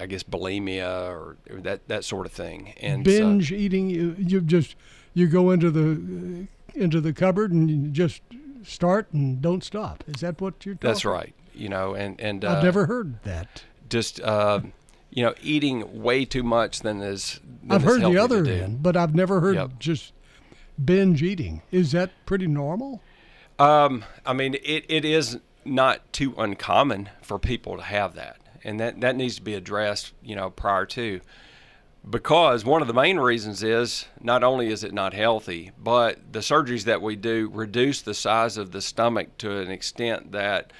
[0.00, 2.74] I guess bulimia or that that sort of thing.
[2.80, 4.74] And binge eating, you, you just
[5.14, 8.22] you go into the into the cupboard and you just
[8.64, 10.02] start and don't stop.
[10.08, 10.88] Is that what you're talking?
[10.88, 11.32] That's right.
[11.56, 13.64] You know, and and I've uh, never heard that.
[13.88, 14.60] Just uh,
[15.10, 17.40] you know, eating way too much than is.
[17.62, 19.78] Than I've is heard the other end, but I've never heard Yep.
[19.78, 20.12] just
[20.82, 21.62] binge eating.
[21.70, 23.02] Is that pretty normal?
[23.58, 28.78] Um, I mean, it, it is not too uncommon for people to have that, and
[28.80, 31.20] that that needs to be addressed, you know, prior to.
[32.08, 36.38] Because one of the main reasons is not only is it not healthy, but the
[36.38, 40.72] surgeries that we do reduce the size of the stomach to an extent that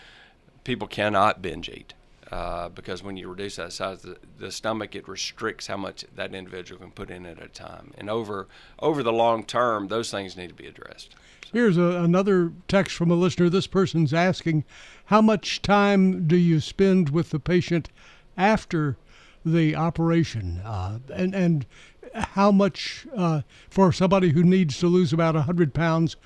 [0.66, 1.94] people cannot binge eat.
[2.32, 6.04] Uh, because when you reduce that size of the, the stomach, it restricts how much
[6.16, 7.94] that individual can put in at a time.
[7.96, 8.48] And over
[8.80, 11.14] over the long term, those things need to be addressed.
[11.52, 13.48] Here's a, another text from a listener.
[13.48, 14.64] This person's asking,
[15.04, 17.90] how much time do you spend with the patient
[18.36, 18.96] after
[19.44, 21.64] the operation, uh, and and
[22.12, 26.16] how much uh, for somebody who needs to lose about hundred pounds?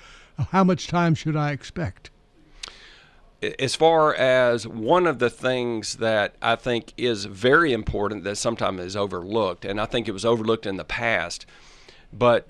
[0.49, 2.09] How much time should I expect?
[3.41, 8.81] As far as one of the things that I think is very important that sometimes
[8.81, 11.45] is overlooked, and I think it was overlooked in the past,
[12.13, 12.47] but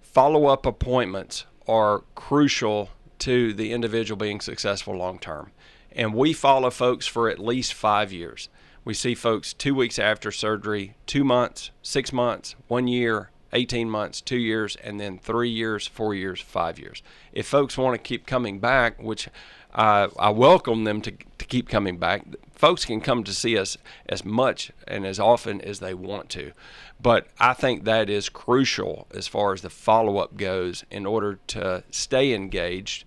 [0.00, 5.50] follow up appointments are crucial to the individual being successful long term.
[5.90, 8.48] And we follow folks for at least five years.
[8.84, 14.20] We see folks two weeks after surgery, two months, six months, one year, 18 months,
[14.20, 17.02] two years, and then three years, four years, five years.
[17.32, 19.28] If folks want to keep coming back, which
[19.74, 23.76] I, I welcome them to, to keep coming back, folks can come to see us
[24.08, 26.52] as much and as often as they want to.
[27.00, 31.40] But I think that is crucial as far as the follow up goes in order
[31.48, 33.04] to stay engaged.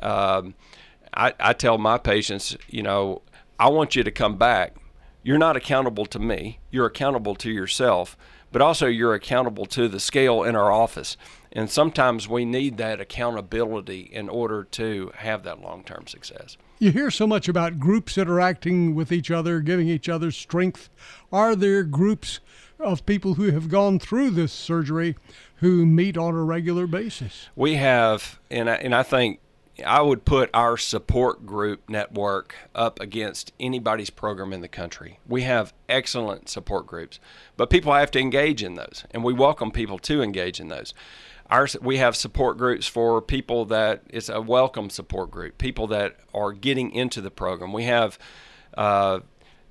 [0.00, 0.54] Um,
[1.12, 3.20] I, I tell my patients, you know,
[3.58, 4.74] I want you to come back.
[5.22, 8.16] You're not accountable to me, you're accountable to yourself,
[8.52, 11.16] but also you're accountable to the scale in our office.
[11.54, 16.56] And sometimes we need that accountability in order to have that long term success.
[16.78, 20.90] You hear so much about groups interacting with each other, giving each other strength.
[21.32, 22.40] Are there groups
[22.80, 25.16] of people who have gone through this surgery
[25.56, 27.48] who meet on a regular basis?
[27.54, 29.38] We have, and I, and I think
[29.84, 35.18] I would put our support group network up against anybody's program in the country.
[35.26, 37.18] We have excellent support groups,
[37.56, 40.94] but people have to engage in those, and we welcome people to engage in those.
[41.50, 46.16] Our, we have support groups for people that it's a welcome support group, people that
[46.32, 47.72] are getting into the program.
[47.72, 48.18] We have
[48.76, 49.20] uh,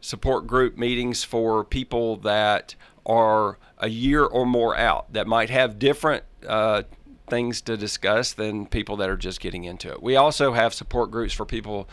[0.01, 5.79] support group meetings for people that are a year or more out that might have
[5.79, 6.83] different uh,
[7.27, 10.01] things to discuss than people that are just getting into it.
[10.01, 11.89] We also have support groups for people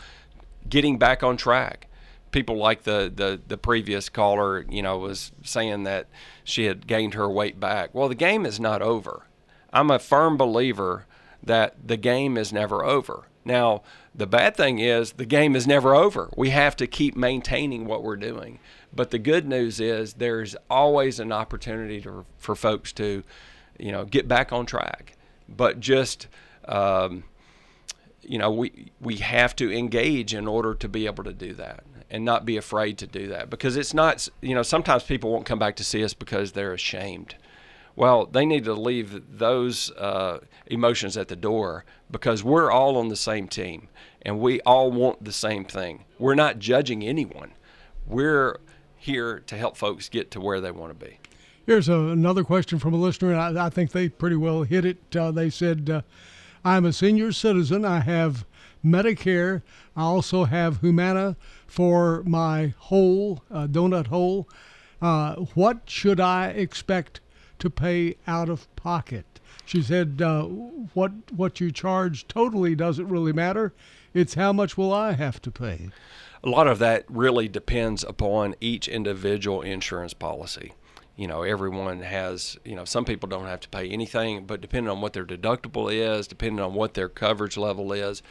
[0.69, 1.87] getting back on track.
[2.31, 6.07] People like the, the, the previous caller, you know, was saying that
[6.43, 7.93] she had gained her weight back.
[7.93, 9.25] Well, the game is not over.
[9.73, 11.05] I'm a firm believer
[11.43, 13.27] that the game is never over.
[13.43, 13.81] Now,
[14.13, 16.29] the bad thing is the game is never over.
[16.37, 18.59] We have to keep maintaining what we're doing.
[18.93, 23.23] But the good news is there's always an opportunity to, for folks to,
[23.79, 25.15] you know, get back on track.
[25.47, 26.27] But just,
[26.65, 27.23] um,
[28.21, 31.83] you know, we we have to engage in order to be able to do that,
[32.09, 34.27] and not be afraid to do that because it's not.
[34.41, 37.35] You know, sometimes people won't come back to see us because they're ashamed.
[38.01, 43.09] Well, they need to leave those uh, emotions at the door because we're all on
[43.09, 43.89] the same team
[44.23, 46.05] and we all want the same thing.
[46.17, 47.51] We're not judging anyone.
[48.07, 48.59] We're
[48.97, 51.19] here to help folks get to where they want to be.
[51.67, 54.83] Here's a, another question from a listener, and I, I think they pretty well hit
[54.83, 55.15] it.
[55.15, 56.01] Uh, they said, uh,
[56.65, 57.85] I'm a senior citizen.
[57.85, 58.47] I have
[58.83, 59.61] Medicare.
[59.95, 61.35] I also have Humana
[61.67, 64.49] for my hole, uh, donut hole.
[65.03, 67.21] Uh, what should I expect
[67.61, 69.39] to pay out of pocket?
[69.65, 73.73] She said, uh, "What what you charge totally doesn't really matter.
[74.13, 75.89] It's how much will I have to pay."
[76.43, 80.73] A lot of that really depends upon each individual insurance policy.
[81.15, 84.89] You know, everyone has, you know, some people don't have to pay anything, but depending
[84.89, 88.23] on what their deductible is, depending on what their coverage level is,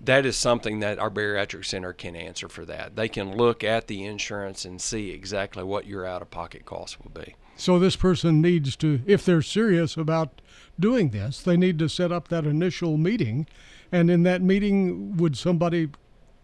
[0.00, 2.96] that is something that our bariatric center can answer for that.
[2.96, 6.98] They can look at the insurance and see exactly what your out of pocket costs
[7.00, 7.34] will be.
[7.56, 10.42] So this person needs to, if they're serious about
[10.78, 13.46] doing this, they need to set up that initial meeting.
[13.90, 15.88] And in that meeting, would somebody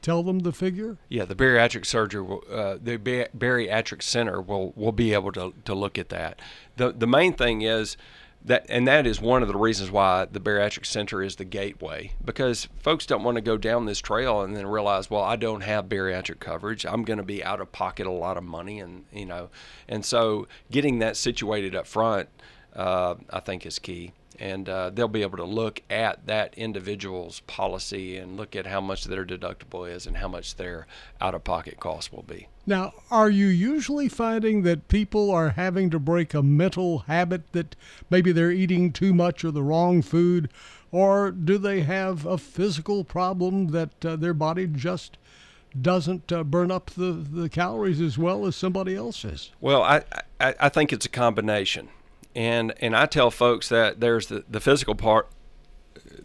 [0.01, 0.97] tell them the figure?
[1.09, 5.75] Yeah, the bariatric surgery, will, uh, the bariatric center will will be able to, to
[5.75, 6.41] look at that.
[6.77, 7.97] the The main thing is
[8.45, 12.13] that, and that is one of the reasons why the bariatric center is the gateway
[12.25, 15.63] because folks don't want to go down this trail and then realize, well, I don't
[15.63, 16.85] have bariatric coverage.
[16.85, 19.51] I'm going to be out of pocket a lot of money, and you know,
[19.89, 22.29] and so getting that situated up front,
[22.75, 24.13] uh, I think, is key
[24.43, 28.81] and uh, they'll be able to look at that individual's policy and look at how
[28.81, 30.89] much their deductible is and how much their
[31.21, 32.49] out of pocket cost will be.
[32.67, 37.77] Now, are you usually finding that people are having to break a mental habit that
[38.11, 40.51] maybe they're eating too much or the wrong food,
[40.91, 45.19] or do they have a physical problem that uh, their body just
[45.81, 49.53] doesn't uh, burn up the, the calories as well as somebody else's?
[49.61, 50.03] Well, I,
[50.41, 51.91] I, I think it's a combination
[52.35, 55.29] and and I tell folks that there's the, the physical part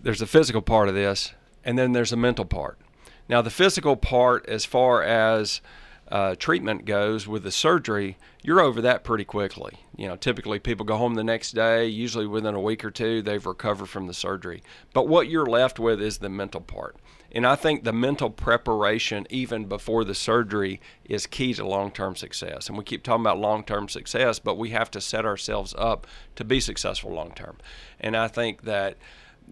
[0.01, 1.33] there's a physical part of this
[1.63, 2.79] and then there's a mental part.
[3.27, 5.61] Now the physical part as far as
[6.09, 10.85] uh, treatment goes with the surgery you're over that pretty quickly you know typically people
[10.85, 14.13] go home the next day usually within a week or two they've recovered from the
[14.13, 16.95] surgery but what you're left with is the mental part
[17.31, 22.15] and I think the mental preparation, even before the surgery, is key to long term
[22.15, 22.69] success.
[22.69, 26.07] And we keep talking about long term success, but we have to set ourselves up
[26.35, 27.57] to be successful long term.
[27.99, 28.97] And I think that,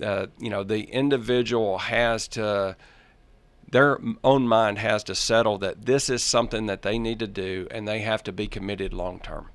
[0.02, 2.78] uh, you know, the individual has to
[3.76, 7.68] their own mind has to settle that this is something that they need to do
[7.72, 9.50] and they have to be committed long term.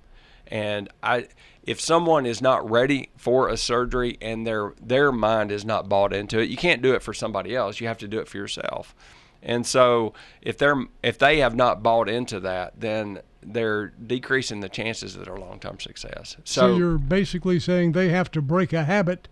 [0.47, 1.29] And I,
[1.63, 6.13] if someone is not ready for a surgery and their their mind is not bought
[6.13, 7.81] into it, you can't do it for somebody else.
[7.81, 8.95] You have to do it for yourself.
[9.43, 10.13] And so
[10.43, 15.25] if they're if they have not bought into that, then they're decreasing the chances of
[15.25, 16.37] their long-term success.
[16.45, 19.29] So, so you're basically saying they have to break a habit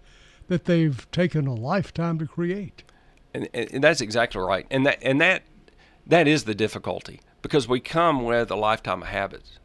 [0.47, 2.84] that they've taken a lifetime to create.
[3.34, 4.66] And, and that's exactly right.
[4.70, 5.42] And that and that
[6.06, 9.58] that is the difficulty because we come with a lifetime of habits.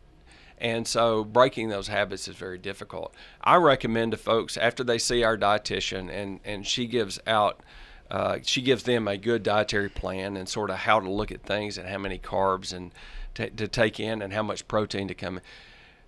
[0.57, 3.13] And so breaking those habits is very difficult.
[3.43, 7.61] I recommend to folks after they see our dietitian and, and she gives out,
[8.09, 11.43] uh, she gives them a good dietary plan and sort of how to look at
[11.43, 12.91] things and how many carbs and
[13.33, 15.43] t- to take in and how much protein to come in.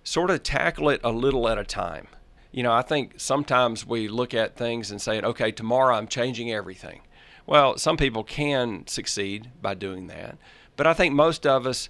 [0.04, 2.06] Sort of tackle it a little at a time.
[2.52, 6.50] You know, I think sometimes we look at things and say, okay, tomorrow I'm changing
[6.50, 7.00] everything.
[7.46, 10.36] Well, some people can succeed by doing that.
[10.76, 11.88] But I think most of us,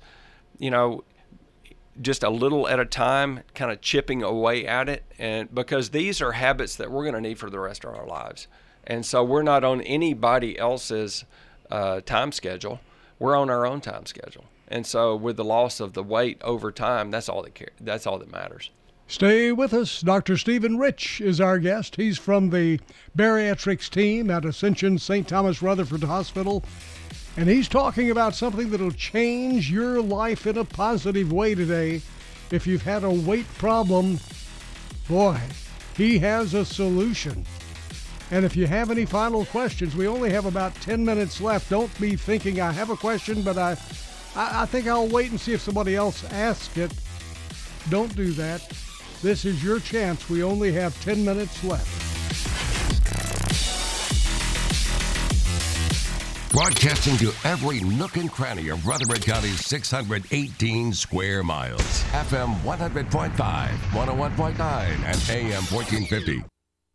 [0.58, 1.04] you know,
[2.00, 5.04] just a little at a time, kind of chipping away at it.
[5.18, 8.06] And because these are habits that we're going to need for the rest of our
[8.06, 8.48] lives.
[8.84, 11.24] And so we're not on anybody else's
[11.70, 12.80] uh, time schedule.
[13.18, 14.44] We're on our own time schedule.
[14.68, 18.06] And so with the loss of the weight over time, that's all that care, that's
[18.06, 18.70] all that matters.
[19.08, 20.00] Stay with us.
[20.00, 20.36] Dr.
[20.36, 21.96] Stephen Rich is our guest.
[21.96, 22.80] He's from the
[23.16, 25.26] bariatrics team at Ascension St.
[25.28, 26.64] Thomas Rutherford Hospital
[27.36, 32.00] and he's talking about something that'll change your life in a positive way today.
[32.50, 34.18] If you've had a weight problem,
[35.06, 35.38] boy,
[35.96, 37.44] he has a solution.
[38.30, 41.68] And if you have any final questions, we only have about 10 minutes left.
[41.68, 43.72] Don't be thinking I have a question, but I,
[44.34, 46.92] I, I think I'll wait and see if somebody else asks it.
[47.90, 48.62] Don't do that.
[49.26, 50.30] This is your chance.
[50.30, 51.90] We only have 10 minutes left.
[56.52, 61.80] Broadcasting to every nook and cranny of Rutherford County's 618 square miles.
[62.12, 66.44] FM 100.5, 101.9, and AM 1450.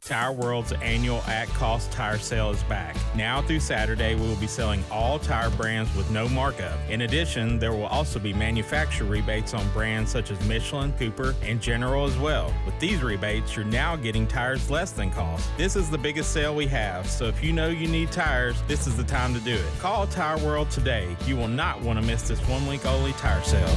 [0.04, 2.98] Tire World's annual at cost tire sale is back.
[3.16, 6.80] Now through Saturday, we will be selling all tire brands with no markup.
[6.90, 11.62] In addition, there will also be manufacturer rebates on brands such as Michelin, Cooper, and
[11.62, 12.52] General as well.
[12.66, 15.48] With these rebates, you're now getting tires less than cost.
[15.56, 18.88] This is the biggest sale we have, so if you know you need tires, this
[18.88, 19.80] is the time to do it.
[19.80, 21.16] Call Tire World today.
[21.28, 23.70] You will not want to miss this one week only tire sale.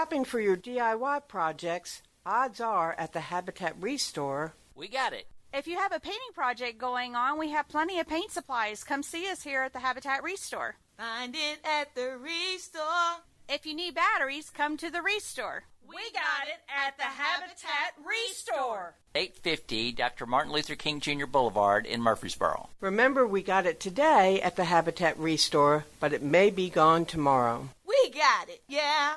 [0.00, 4.54] Shopping for your DIY projects, odds are at the Habitat Restore.
[4.74, 5.26] We got it.
[5.52, 8.82] If you have a painting project going on, we have plenty of paint supplies.
[8.82, 10.76] Come see us here at the Habitat Restore.
[10.96, 13.20] Find it at the Restore.
[13.46, 15.64] If you need batteries, come to the Restore.
[15.86, 18.94] We got it at the Habitat Restore.
[19.14, 20.24] 850 Dr.
[20.24, 21.26] Martin Luther King Jr.
[21.26, 22.70] Boulevard in Murfreesboro.
[22.80, 27.68] Remember, we got it today at the Habitat Restore, but it may be gone tomorrow.
[27.86, 29.16] We got it, yeah.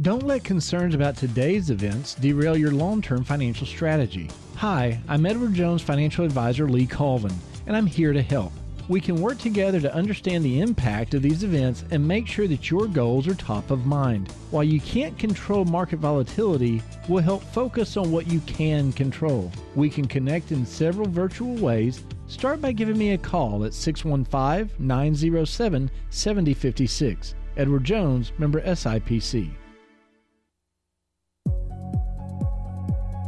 [0.00, 4.30] Don't let concerns about today's events derail your long term financial strategy.
[4.54, 7.34] Hi, I'm Edward Jones financial advisor Lee Colvin,
[7.66, 8.52] and I'm here to help.
[8.88, 12.70] We can work together to understand the impact of these events and make sure that
[12.70, 14.30] your goals are top of mind.
[14.52, 19.50] While you can't control market volatility, we'll help focus on what you can control.
[19.74, 22.04] We can connect in several virtual ways.
[22.28, 27.34] Start by giving me a call at 615 907 7056.
[27.56, 29.50] Edward Jones, member SIPC.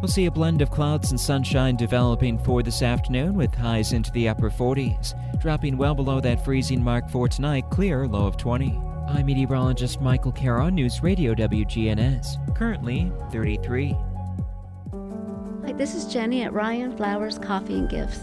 [0.03, 4.11] We'll see a blend of clouds and sunshine developing for this afternoon with highs into
[4.11, 8.77] the upper 40s, dropping well below that freezing mark for tonight, clear low of 20.
[9.07, 13.97] I'm meteorologist Michael Caron, News Radio WGNS, currently 33.
[15.67, 18.23] Hi, this is Jenny at Rion Flowers Coffee and Gifts.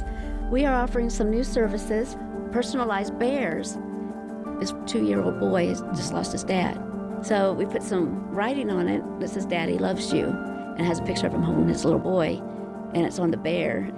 [0.52, 2.18] We are offering some new services,
[2.52, 3.78] personalized bears.
[4.60, 6.78] This two year old boy just lost his dad.
[7.22, 10.38] So we put some writing on it that says, Daddy loves you
[10.80, 12.42] and has a picture of him holding his little boy,
[12.94, 13.92] and it's on the bear.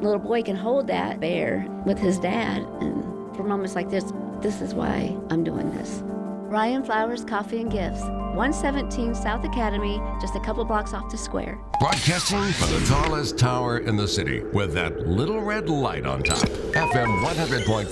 [0.00, 3.02] The little boy can hold that bear with his dad, and
[3.34, 4.12] for moments like this,
[4.42, 6.02] this is why I'm doing this.
[6.04, 11.58] Rion Flowers Coffee and Gifts, 117 South Academy, just a couple blocks off the square.
[11.80, 16.46] Broadcasting from the tallest tower in the city with that little red light on top.
[16.74, 17.86] FM 100.5,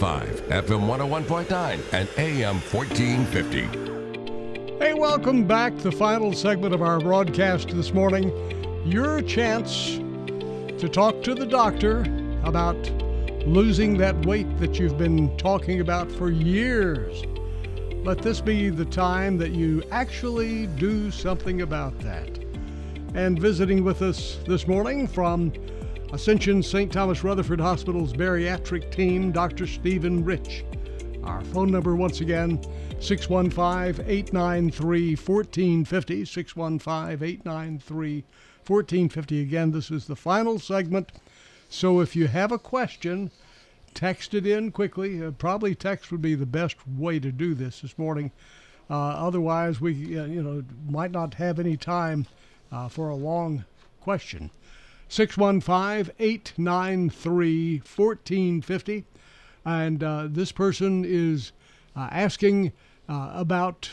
[0.48, 3.93] FM 101.9, and AM 1450.
[4.80, 5.76] Hey, welcome back.
[5.76, 8.32] To the final segment of our broadcast this morning.
[8.84, 9.98] Your chance
[10.80, 12.00] to talk to the doctor
[12.42, 12.76] about
[13.46, 17.22] losing that weight that you've been talking about for years.
[18.04, 22.40] Let this be the time that you actually do something about that.
[23.14, 25.52] And visiting with us this morning from
[26.12, 26.92] Ascension St.
[26.92, 29.68] Thomas Rutherford Hospital's bariatric team, Dr.
[29.68, 30.64] Stephen Rich.
[31.24, 32.62] Our phone number, once again,
[33.00, 36.24] 615 893 1450.
[36.26, 38.24] 615 893
[38.66, 39.40] 1450.
[39.40, 41.12] Again, this is the final segment.
[41.70, 43.30] So if you have a question,
[43.94, 45.24] text it in quickly.
[45.24, 48.30] Uh, probably text would be the best way to do this this morning.
[48.90, 52.26] Uh, otherwise, we uh, you know might not have any time
[52.70, 53.64] uh, for a long
[54.00, 54.50] question.
[55.08, 59.04] 615 893 1450.
[59.64, 61.52] And uh, this person is
[61.96, 62.72] uh, asking
[63.08, 63.90] uh, about.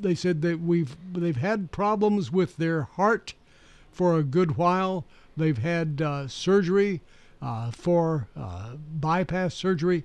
[0.00, 3.34] They said that we've they've had problems with their heart
[3.90, 5.04] for a good while.
[5.36, 7.00] They've had uh, surgery
[7.42, 8.28] uh, for
[9.00, 10.04] bypass surgery,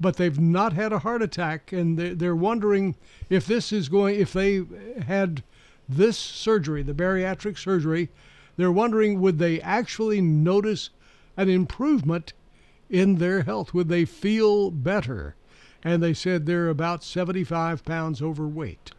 [0.00, 2.96] but they've not had a heart attack, and they're wondering
[3.28, 4.18] if this is going.
[4.18, 4.62] If they
[5.06, 5.42] had
[5.88, 8.10] this surgery, the bariatric surgery,
[8.56, 10.90] they're wondering would they actually notice
[11.36, 12.32] an improvement
[12.90, 13.72] in their health?
[13.72, 15.36] Would they feel better?
[15.82, 18.90] And they said they're about 75 pounds overweight.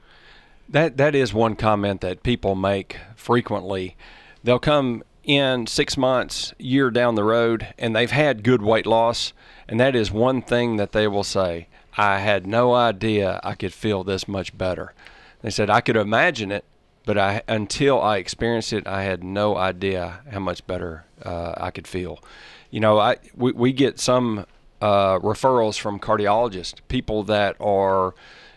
[0.67, 3.97] That that is one comment that people make frequently.
[4.43, 9.33] They'll come in six months, year down the road, and they've had good weight loss,
[9.67, 11.67] and that is one thing that they will say.
[11.97, 14.93] I had no idea I could feel this much better.
[15.41, 16.63] They said I could imagine it,
[17.05, 21.71] but I until I experienced it, I had no idea how much better uh, I
[21.71, 22.23] could feel.
[22.71, 24.45] You know, I we, we get some
[24.81, 28.15] uh, referrals from cardiologists, people that are,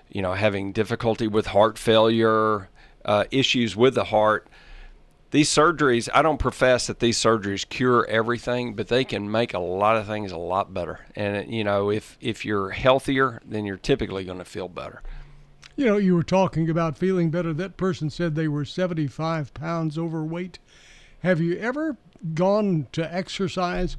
[0.09, 2.71] you know, having difficulty with heart failure,
[3.05, 4.49] uh, issues with the heart.
[5.33, 9.59] These surgeries, I don't profess that these surgeries cure everything, but they can make a
[9.59, 11.01] lot of things a lot better.
[11.17, 15.03] And you know, if if you're healthier, then you're typically going to feel better.
[15.77, 17.53] You know, you were talking about feeling better.
[17.53, 20.61] That person said they were 75 pounds overweight.
[21.25, 21.97] Have you ever
[22.33, 23.97] gone to exercise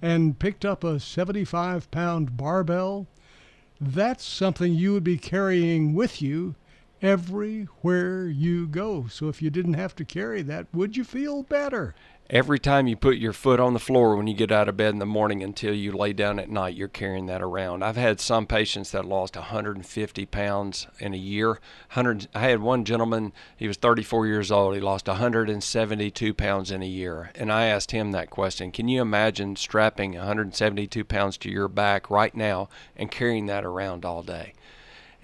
[0.00, 3.06] and picked up a 75 pound barbell?
[3.80, 6.54] That's something you would be carrying with you
[7.00, 9.06] everywhere you go.
[9.06, 11.94] So if you didn't have to carry that, would you feel better?
[12.30, 14.92] Every time you put your foot on the floor when you get out of bed
[14.92, 17.82] in the morning until you lay down at night, you're carrying that around.
[17.82, 21.52] I've had some patients that lost 150 pounds in a year.
[21.94, 26.82] 100, I had one gentleman, he was 34 years old, he lost 172 pounds in
[26.82, 27.30] a year.
[27.34, 32.10] And I asked him that question Can you imagine strapping 172 pounds to your back
[32.10, 34.52] right now and carrying that around all day?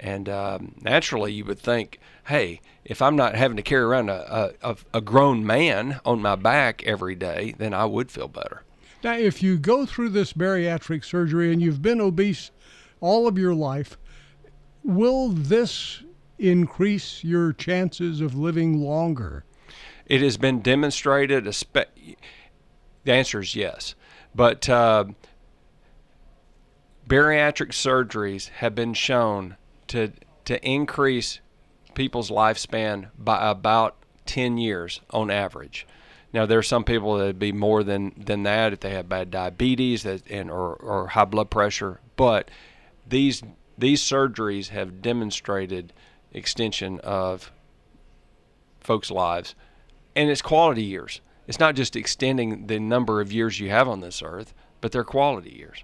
[0.00, 4.52] And um, naturally, you would think, hey, if I'm not having to carry around a,
[4.62, 8.62] a, a grown man on my back every day, then I would feel better.
[9.02, 12.50] Now, if you go through this bariatric surgery and you've been obese
[13.00, 13.98] all of your life,
[14.82, 16.02] will this
[16.38, 19.44] increase your chances of living longer?
[20.06, 21.44] It has been demonstrated.
[21.44, 23.94] the answer is yes.
[24.34, 25.06] But uh,
[27.08, 29.56] bariatric surgeries have been shown
[29.88, 30.12] to
[30.44, 31.40] to increase
[31.94, 35.86] people's lifespan by about 10 years on average.
[36.32, 39.08] Now there are some people that would be more than, than that if they have
[39.08, 42.50] bad diabetes that, and or, or high blood pressure, but
[43.06, 43.42] these
[43.76, 45.92] these surgeries have demonstrated
[46.32, 47.50] extension of
[48.80, 49.54] folks' lives,
[50.14, 51.20] and it's quality years.
[51.46, 55.04] It's not just extending the number of years you have on this earth, but they're
[55.04, 55.82] quality years.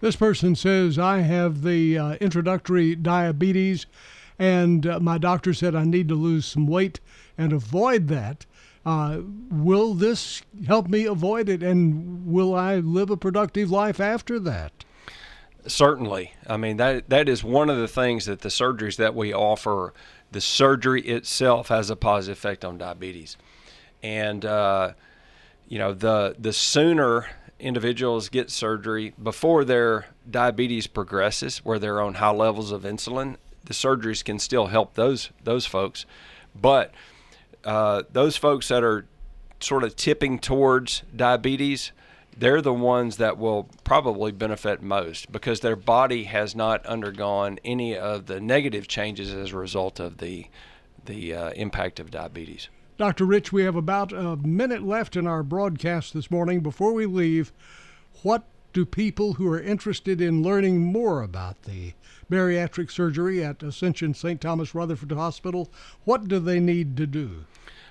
[0.00, 3.86] This person says, I have the uh, introductory diabetes,
[4.38, 7.00] and uh, my doctor said I need to lose some weight
[7.36, 8.46] and avoid that.
[8.86, 9.20] Uh,
[9.50, 14.84] will this help me avoid it, and will I live a productive life after that?
[15.66, 16.32] Certainly.
[16.46, 19.92] I mean, that that is one of the things that the surgeries that we offer,
[20.32, 23.36] the surgery itself has a positive effect on diabetes.
[24.02, 24.92] And, uh,
[25.68, 27.26] you know, the, the sooner
[27.58, 33.36] individuals get surgery before their diabetes progresses, where they're on high levels of insulin.
[33.68, 36.06] The surgeries can still help those those folks,
[36.58, 36.94] but
[37.64, 39.06] uh, those folks that are
[39.60, 41.92] sort of tipping towards diabetes,
[42.34, 47.94] they're the ones that will probably benefit most because their body has not undergone any
[47.94, 50.46] of the negative changes as a result of the
[51.04, 52.70] the uh, impact of diabetes.
[52.96, 53.26] Dr.
[53.26, 56.60] Rich, we have about a minute left in our broadcast this morning.
[56.60, 57.52] Before we leave,
[58.22, 61.92] what do people who are interested in learning more about the
[62.30, 64.40] bariatric surgery at Ascension St.
[64.40, 65.70] Thomas Rutherford Hospital,
[66.04, 67.44] what do they need to do?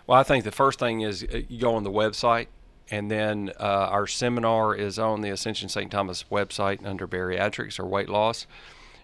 [0.06, 2.48] Well, I think the first thing is uh, you go on the website,
[2.90, 5.92] and then uh, our seminar is on the Ascension St.
[5.92, 8.48] Thomas website under bariatrics or weight loss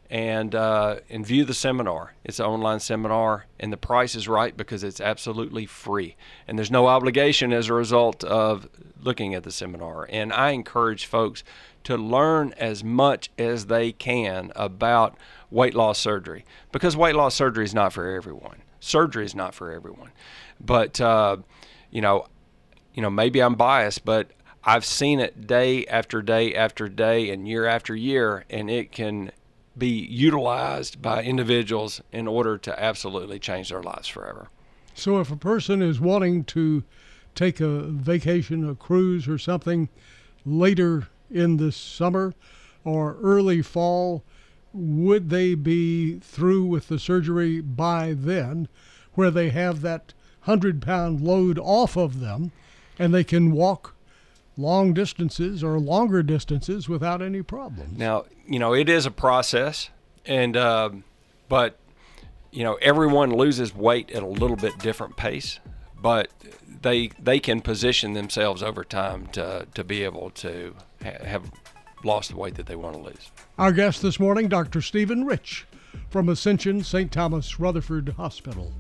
[0.10, 2.14] and uh, and view the seminar.
[2.24, 6.16] It's an online seminar, and the price is right because it's absolutely free,
[6.48, 8.68] and there's no obligation as a result of
[9.02, 10.08] looking at the seminar.
[10.10, 11.44] And I encourage folks
[11.84, 15.18] to learn as much as they can about
[15.52, 18.62] weight loss surgery because weight loss surgery is not for everyone.
[18.80, 20.12] Surgery is not for everyone,
[20.60, 21.38] but uh,
[21.92, 22.28] you know,
[22.94, 24.32] you know, maybe I'm biased, but
[24.64, 29.32] I've seen it day after day after day and year after year, and it can
[29.78, 34.50] be utilized by individuals in order to absolutely change their lives forever.
[34.94, 36.84] So, if a person is wanting to
[37.34, 39.90] take a vacation, a cruise, or something
[40.46, 42.34] later in the summer
[42.84, 44.24] or early fall,
[44.74, 48.68] would they be through with the surgery by then,
[49.14, 50.14] where they have that
[50.46, 52.52] 100 pound load off of them
[53.00, 53.96] and they can walk
[54.58, 57.98] long distances or longer distances without any problems.
[57.98, 59.90] Now, you know, it is a process,
[60.26, 60.92] and uh,
[61.50, 61.78] but
[62.52, 65.60] you know, everyone loses weight at a little bit different pace,
[66.00, 66.30] but
[66.82, 71.52] they they can position themselves over time to to be able to ha- have
[72.04, 73.32] lost the weight that they want to lose.
[73.58, 74.82] Our guest this morning, Dr.
[74.82, 75.66] Stephen Rich
[76.10, 77.12] from Ascension St.
[77.12, 78.72] Thomas Rutherford Hospital.